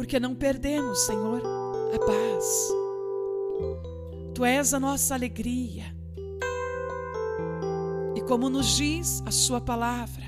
porque 0.00 0.18
não 0.18 0.34
perdemos, 0.34 1.00
Senhor, 1.00 1.42
a 1.94 1.98
paz. 1.98 2.74
Tu 4.34 4.42
és 4.46 4.72
a 4.72 4.80
nossa 4.80 5.14
alegria. 5.14 5.99
Como 8.30 8.48
nos 8.48 8.76
diz 8.76 9.24
a 9.26 9.32
Sua 9.32 9.60
palavra, 9.60 10.22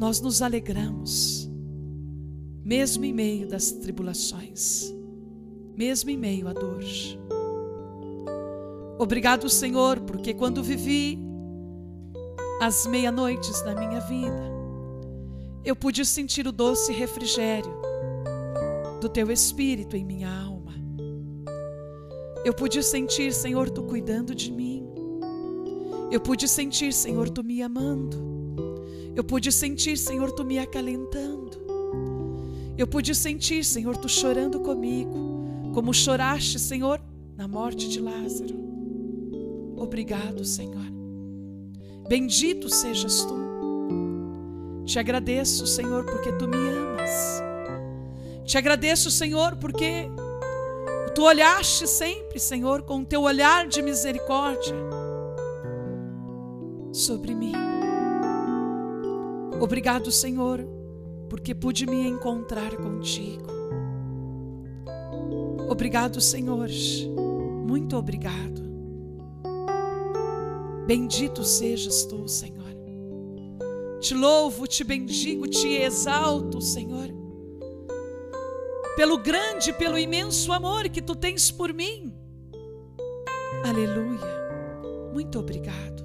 nós 0.00 0.20
nos 0.20 0.42
alegramos, 0.42 1.48
mesmo 2.64 3.04
em 3.04 3.12
meio 3.12 3.46
das 3.46 3.70
tribulações, 3.70 4.92
mesmo 5.76 6.10
em 6.10 6.16
meio 6.16 6.48
à 6.48 6.52
dor. 6.52 6.82
Obrigado, 8.98 9.48
Senhor, 9.48 10.00
porque 10.00 10.34
quando 10.34 10.60
vivi 10.60 11.20
as 12.60 12.84
meia-noites 12.84 13.62
da 13.62 13.72
minha 13.72 14.00
vida, 14.00 14.50
eu 15.64 15.76
pude 15.76 16.04
sentir 16.04 16.48
o 16.48 16.52
doce 16.52 16.92
refrigério 16.92 17.80
do 19.00 19.08
teu 19.08 19.30
espírito 19.30 19.96
em 19.96 20.04
minha 20.04 20.36
alma. 20.36 20.74
Eu 22.44 22.52
pude 22.52 22.82
sentir, 22.82 23.32
Senhor, 23.32 23.70
tu 23.70 23.84
cuidando 23.84 24.34
de 24.34 24.50
mim. 24.50 24.71
Eu 26.12 26.20
pude 26.20 26.46
sentir, 26.46 26.92
Senhor, 26.92 27.30
tu 27.30 27.42
me 27.42 27.62
amando. 27.62 28.18
Eu 29.16 29.24
pude 29.24 29.50
sentir, 29.50 29.96
Senhor, 29.96 30.30
tu 30.30 30.44
me 30.44 30.58
acalentando. 30.58 31.56
Eu 32.76 32.86
pude 32.86 33.14
sentir, 33.14 33.64
Senhor, 33.64 33.96
tu 33.96 34.10
chorando 34.10 34.60
comigo, 34.60 35.72
como 35.72 35.94
choraste, 35.94 36.58
Senhor, 36.58 37.00
na 37.34 37.48
morte 37.48 37.88
de 37.88 37.98
Lázaro. 37.98 38.54
Obrigado, 39.74 40.44
Senhor. 40.44 40.84
Bendito 42.10 42.68
sejas 42.68 43.24
tu. 43.24 43.34
Te 44.84 44.98
agradeço, 44.98 45.66
Senhor, 45.66 46.04
porque 46.04 46.30
tu 46.32 46.46
me 46.46 46.58
amas. 46.58 47.42
Te 48.44 48.58
agradeço, 48.58 49.10
Senhor, 49.10 49.56
porque 49.56 50.10
tu 51.14 51.22
olhaste 51.22 51.86
sempre, 51.86 52.38
Senhor, 52.38 52.82
com 52.82 53.00
o 53.00 53.04
teu 53.06 53.22
olhar 53.22 53.66
de 53.66 53.80
misericórdia 53.80 55.01
sobre 56.92 57.34
mim. 57.34 57.54
Obrigado, 59.60 60.10
Senhor, 60.10 60.66
porque 61.28 61.54
pude 61.54 61.86
me 61.86 62.06
encontrar 62.06 62.76
contigo. 62.76 63.46
Obrigado, 65.68 66.20
Senhor. 66.20 66.68
Muito 67.66 67.96
obrigado. 67.96 68.62
Bendito 70.86 71.44
sejas 71.44 72.04
tu, 72.04 72.28
Senhor. 72.28 72.62
Te 74.00 74.14
louvo, 74.14 74.66
te 74.66 74.82
bendigo, 74.82 75.46
te 75.46 75.80
exalto, 75.84 76.60
Senhor, 76.60 77.08
pelo 78.96 79.16
grande, 79.16 79.72
pelo 79.72 79.96
imenso 79.96 80.52
amor 80.52 80.88
que 80.88 81.00
tu 81.00 81.14
tens 81.14 81.52
por 81.52 81.72
mim. 81.72 82.12
Aleluia. 83.64 85.12
Muito 85.12 85.38
obrigado. 85.38 86.01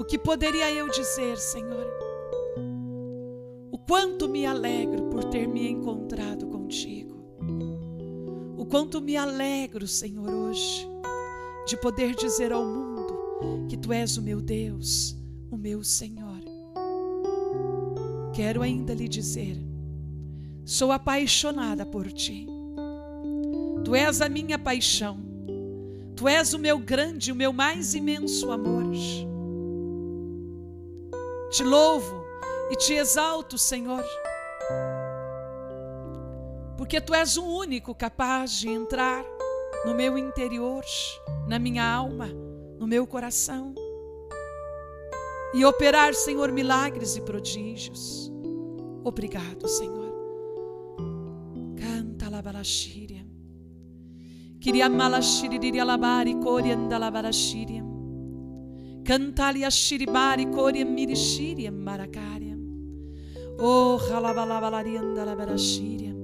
O 0.00 0.04
que 0.04 0.18
poderia 0.18 0.72
eu 0.72 0.88
dizer, 0.88 1.36
Senhor? 1.36 1.86
O 3.70 3.76
quanto 3.76 4.30
me 4.30 4.46
alegro 4.46 5.10
por 5.10 5.24
ter 5.24 5.46
me 5.46 5.68
encontrado 5.68 6.46
contigo. 6.46 7.22
O 8.56 8.64
quanto 8.64 8.98
me 9.02 9.14
alegro, 9.14 9.86
Senhor, 9.86 10.26
hoje, 10.26 10.88
de 11.66 11.76
poder 11.76 12.14
dizer 12.14 12.50
ao 12.50 12.64
mundo 12.64 13.66
que 13.68 13.76
tu 13.76 13.92
és 13.92 14.16
o 14.16 14.22
meu 14.22 14.40
Deus, 14.40 15.14
o 15.50 15.58
meu 15.58 15.84
Senhor. 15.84 16.40
quero 18.32 18.62
ainda 18.62 18.94
lhe 18.94 19.06
dizer: 19.06 19.58
sou 20.64 20.92
apaixonada 20.92 21.84
por 21.84 22.10
ti. 22.10 22.46
Tu 23.84 23.94
és 23.94 24.22
a 24.22 24.30
minha 24.30 24.58
paixão. 24.58 25.18
Tu 26.16 26.26
és 26.26 26.54
o 26.54 26.58
meu 26.58 26.78
grande, 26.78 27.30
o 27.30 27.36
meu 27.36 27.52
mais 27.52 27.94
imenso 27.94 28.50
amor. 28.50 28.80
Te 31.50 31.64
louvo 31.64 32.24
e 32.70 32.76
te 32.76 32.94
exalto, 32.94 33.58
Senhor, 33.58 34.04
porque 36.76 37.00
tu 37.00 37.12
és 37.12 37.36
o 37.36 37.44
único 37.44 37.94
capaz 37.94 38.52
de 38.52 38.68
entrar 38.68 39.24
no 39.84 39.94
meu 39.94 40.16
interior, 40.16 40.84
na 41.48 41.58
minha 41.58 41.84
alma, 41.84 42.28
no 42.78 42.86
meu 42.86 43.06
coração 43.06 43.74
e 45.52 45.64
operar, 45.64 46.14
Senhor, 46.14 46.52
milagres 46.52 47.16
e 47.16 47.20
prodígios. 47.20 48.30
Obrigado, 49.02 49.66
Senhor. 49.66 50.14
Canta 51.76 52.30
la 52.30 52.40
balashíria. 52.40 53.26
Queria 54.60 54.88
malashiriria 54.88 55.84
labari 55.84 56.34
corianda 56.36 56.98
la 56.98 57.10
balashíria. 57.10 57.89
Cantalia 59.04 59.70
shiribari 59.70 60.46
coria 60.46 60.84
mirishiria 60.84 61.70
maracaria. 61.70 62.58
Oh, 63.58 63.96
ralabalabarianda 63.96 65.24
la 65.24 65.34
balashíria. 65.34 66.14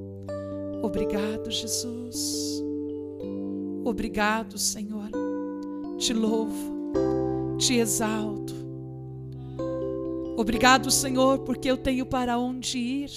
Obrigado, 0.83 1.51
Jesus. 1.51 2.63
Obrigado, 3.85 4.59
Senhor. 4.59 5.11
Te 5.99 6.13
louvo, 6.13 6.93
te 7.59 7.79
exalto 7.79 8.47
Obrigado, 10.37 10.91
Senhor, 10.91 11.39
porque 11.39 11.71
eu 11.71 11.79
tenho 11.79 12.05
para 12.05 12.37
onde 12.39 12.79
ir. 12.79 13.11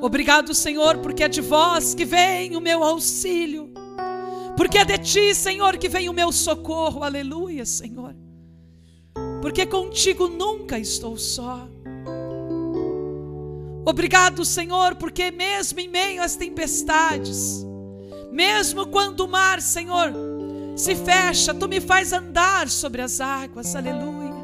Obrigado, 0.00 0.54
Senhor, 0.54 0.98
porque 0.98 1.22
é 1.22 1.28
de 1.28 1.42
vós 1.42 1.94
que 1.94 2.04
vem 2.06 2.56
o 2.56 2.60
meu 2.60 2.82
auxílio. 2.82 3.70
Porque 4.60 4.76
é 4.76 4.84
de 4.84 4.98
ti, 4.98 5.34
Senhor, 5.34 5.78
que 5.78 5.88
vem 5.88 6.10
o 6.10 6.12
meu 6.12 6.30
socorro. 6.30 7.02
Aleluia, 7.02 7.64
Senhor. 7.64 8.14
Porque 9.40 9.64
contigo 9.64 10.28
nunca 10.28 10.78
estou 10.78 11.16
só. 11.16 11.66
Obrigado, 13.86 14.44
Senhor, 14.44 14.96
porque 14.96 15.30
mesmo 15.30 15.80
em 15.80 15.88
meio 15.88 16.22
às 16.22 16.36
tempestades, 16.36 17.66
mesmo 18.30 18.86
quando 18.88 19.20
o 19.20 19.28
mar, 19.28 19.62
Senhor, 19.62 20.12
se 20.76 20.94
fecha, 20.94 21.54
tu 21.54 21.66
me 21.66 21.80
faz 21.80 22.12
andar 22.12 22.68
sobre 22.68 23.00
as 23.00 23.18
águas. 23.18 23.74
Aleluia. 23.74 24.34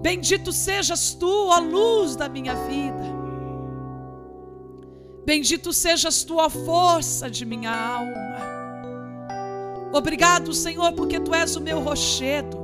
Bendito 0.00 0.52
sejas 0.52 1.14
tu, 1.14 1.50
a 1.50 1.58
luz 1.58 2.14
da 2.14 2.28
minha 2.28 2.54
vida. 2.54 3.15
Bendito 5.26 5.72
sejas 5.72 6.22
tu, 6.22 6.40
a 6.40 6.48
força 6.48 7.28
de 7.28 7.44
minha 7.44 7.72
alma. 7.72 8.36
Obrigado, 9.92 10.54
Senhor, 10.54 10.92
porque 10.92 11.18
tu 11.18 11.34
és 11.34 11.56
o 11.56 11.60
meu 11.60 11.80
rochedo. 11.80 12.56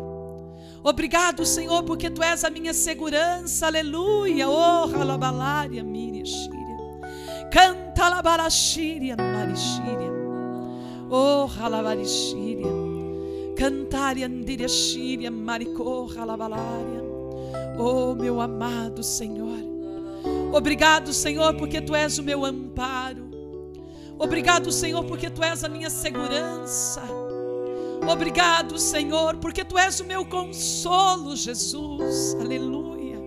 Obrigado, 0.85 1.45
Senhor, 1.45 1.83
porque 1.83 2.09
tu 2.09 2.23
és 2.23 2.45
a 2.45 2.51
minha 2.51 2.73
segurança. 2.73 3.67
Aleluia. 3.67 4.49
Oh, 4.49 4.85
halabalaria, 4.85 5.83
miriaxíria. 5.83 6.61
Canta 7.51 8.09
labarachíria, 8.09 9.17
marixíria. 9.17 10.13
Oh, 11.11 11.49
halabarixíria. 11.61 12.71
Cantaria, 13.57 14.27
andiriaxíria, 14.27 15.33
maricô, 15.33 16.09
halabalaria. 16.17 17.03
Oh, 17.77 18.15
meu 18.15 18.41
amado 18.41 19.03
Senhor. 19.03 19.72
Obrigado, 20.53 21.15
Senhor, 21.15 21.55
porque 21.55 21.81
tu 21.81 21.95
és 21.95 22.19
o 22.19 22.23
meu 22.23 22.45
amparo. 22.45 23.31
Obrigado, 24.19 24.71
Senhor, 24.71 25.05
porque 25.05 25.31
tu 25.31 25.43
és 25.43 25.65
a 25.65 25.69
minha 25.69 25.89
segurança. 25.89 27.03
Obrigado, 28.07 28.79
Senhor, 28.79 29.37
porque 29.39 29.65
tu 29.65 29.79
és 29.79 29.99
o 30.01 30.05
meu 30.05 30.27
consolo, 30.27 31.35
Jesus. 31.35 32.37
Aleluia. 32.39 33.19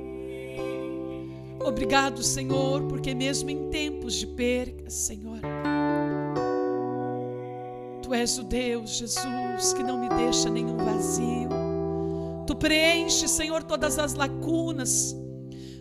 Obrigado, 1.65 2.21
Senhor, 2.21 2.83
porque 2.83 3.15
mesmo 3.15 3.49
em 3.49 3.69
tempos 3.69 4.13
de 4.13 4.27
perca, 4.27 4.88
Senhor, 4.88 5.39
tu 8.03 8.13
és 8.13 8.38
o 8.38 8.43
Deus, 8.43 8.97
Jesus, 8.97 9.73
que 9.73 9.81
não 9.81 9.99
me 9.99 10.09
deixa 10.09 10.47
nenhum 10.47 10.77
vazio. 10.77 11.49
Tu 12.45 12.55
preenche, 12.55 13.27
Senhor, 13.27 13.63
todas 13.63 13.97
as 13.97 14.13
lacunas. 14.13 15.24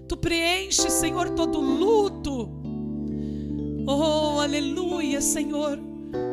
Tu 0.07 0.17
preenche, 0.17 0.91
Senhor, 0.91 1.31
todo 1.31 1.61
luto. 1.61 2.51
Oh, 3.87 4.39
aleluia, 4.41 5.21
Senhor. 5.21 5.79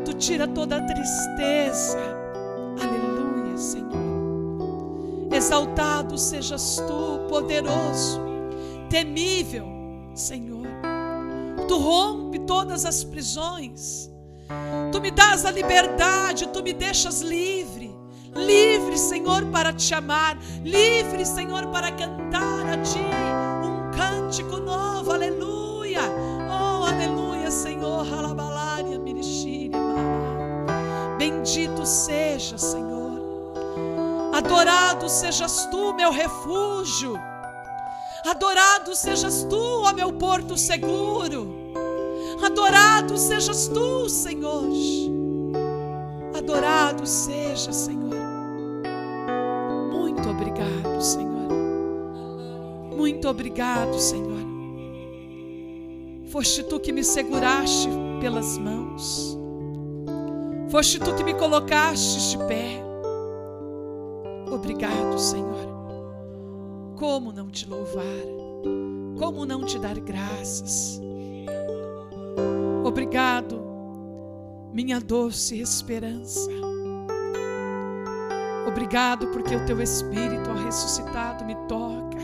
Tu 0.06 0.14
tira 0.14 0.48
toda 0.48 0.78
a 0.78 0.86
tristeza. 0.86 2.00
Aleluia, 2.82 3.58
Senhor. 3.58 3.92
Exaltado 5.32 6.18
sejas 6.18 6.84
tu, 6.86 7.28
poderoso, 7.30 8.20
temível, 8.90 9.66
Senhor. 10.14 10.68
Tu 11.68 11.78
rompe 11.78 12.40
todas 12.40 12.86
as 12.86 13.04
prisões. 13.04 14.12
Tu 14.92 15.00
me 15.00 15.12
dás 15.12 15.46
a 15.46 15.52
liberdade, 15.52 16.50
tu 16.50 16.62
me 16.62 16.74
deixas 16.74 17.22
livre. 17.22 17.81
Livre, 18.36 18.98
Senhor, 18.98 19.46
para 19.52 19.74
te 19.74 19.94
amar. 19.94 20.38
Livre, 20.64 21.26
Senhor, 21.26 21.68
para 21.68 21.92
cantar 21.92 22.66
a 22.66 22.78
Ti 22.78 23.00
um 23.64 23.92
cântico 23.92 24.58
novo. 24.58 25.12
Aleluia. 25.12 26.02
Oh, 26.50 26.86
aleluia, 26.86 27.52
Senhor. 27.52 28.08
Halabalaria, 28.08 28.98
mirishiri, 29.00 29.72
Bendito 31.18 31.86
seja, 31.86 32.58
Senhor. 32.58 32.92
Adorado 34.34 35.10
sejas 35.10 35.68
Tu, 35.70 35.94
meu 35.94 36.12
refúgio. 36.12 37.20
Adorado 38.26 38.96
sejas 38.96 39.44
Tu, 39.44 39.58
ó 39.58 39.94
meu 39.94 40.14
porto 40.14 40.58
seguro. 40.58 41.74
Adorado 42.44 43.18
sejas 43.18 43.68
Tu, 43.68 44.10
Senhor. 44.10 44.70
Adorado 46.34 47.06
seja, 47.06 47.74
Senhor. 47.74 48.21
Obrigado, 50.32 51.02
Senhor. 51.02 51.52
Muito 52.96 53.28
obrigado, 53.28 54.00
Senhor. 54.00 54.42
Foste 56.28 56.64
tu 56.64 56.80
que 56.80 56.92
me 56.92 57.04
seguraste 57.04 57.90
pelas 58.20 58.58
mãos. 58.58 59.38
Foste 60.70 61.00
tu 61.00 61.14
que 61.16 61.24
me 61.24 61.34
colocaste 61.34 62.38
de 62.38 62.46
pé. 62.46 62.82
Obrigado, 64.50 65.20
Senhor. 65.20 65.68
Como 66.96 67.32
não 67.32 67.50
te 67.50 67.68
louvar? 67.68 68.04
Como 69.18 69.46
não 69.46 69.66
te 69.66 69.78
dar 69.78 70.00
graças? 70.00 71.02
Obrigado 72.84 73.62
minha 74.74 75.00
doce 75.00 75.60
esperança. 75.60 76.71
Obrigado 78.72 79.28
porque 79.28 79.54
o 79.54 79.66
teu 79.66 79.82
Espírito, 79.82 80.50
ao 80.50 80.56
ressuscitado, 80.56 81.44
me 81.44 81.56
toca, 81.68 82.18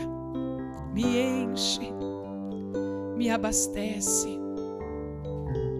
me 0.94 1.18
enche, 1.18 1.92
me 3.14 3.28
abastece, 3.28 4.40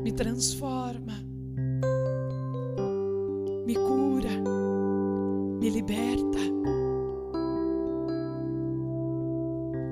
me 0.02 0.12
transforma, 0.12 1.14
me 3.64 3.74
cura, 3.74 4.28
me 5.58 5.70
liberta. 5.70 6.38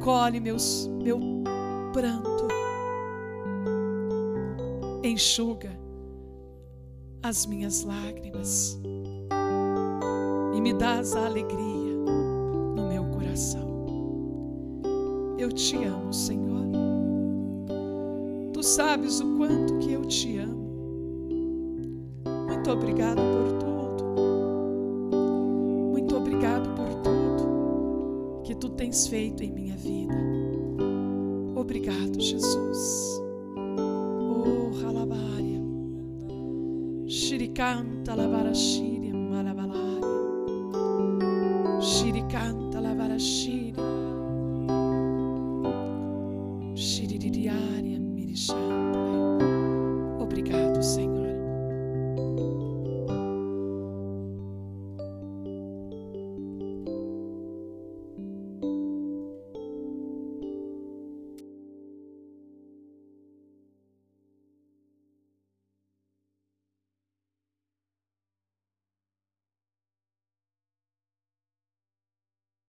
Colhe 0.05 0.41
meus, 0.41 0.91
meu 1.03 1.19
pranto, 1.95 2.49
enxuga 5.03 5.71
as 7.23 7.47
minhas 7.47 7.83
lágrimas 7.83 8.79
e 10.57 10.61
me 10.61 10.73
dás 10.73 11.15
a 11.15 11.27
alegria 11.27 11.95
no 12.75 12.89
meu 12.89 13.05
coração. 13.11 13.69
Eu 15.39 15.53
te 15.53 15.77
amo, 15.85 16.13
Senhor. 16.15 16.65
Tu 18.55 18.63
sabes 18.63 19.21
o 19.21 19.37
quanto 19.37 19.79
que 19.79 19.93
eu 19.93 20.07
te 20.07 20.39
amo. 20.39 20.57
Muito 22.49 22.71
obrigado 22.71 23.21
por 23.21 23.53
tudo. 23.59 24.05
Muito 25.93 26.17
obrigado 26.17 26.75
por 26.75 26.89
tudo 27.03 28.41
que 28.43 28.55
tu 28.55 28.71
tens 28.71 29.07
feito 29.09 29.43
em 29.43 29.53
minha 29.53 29.77
vida. 29.77 30.15
Obrigado, 31.55 32.19
Jesus. 32.19 33.23
Oh, 33.59 34.71
Halabá. 34.83 35.27
Shirikanta 37.09 38.17
la 38.17 38.27
barashiria 38.27 38.96
malabala. 38.96 38.96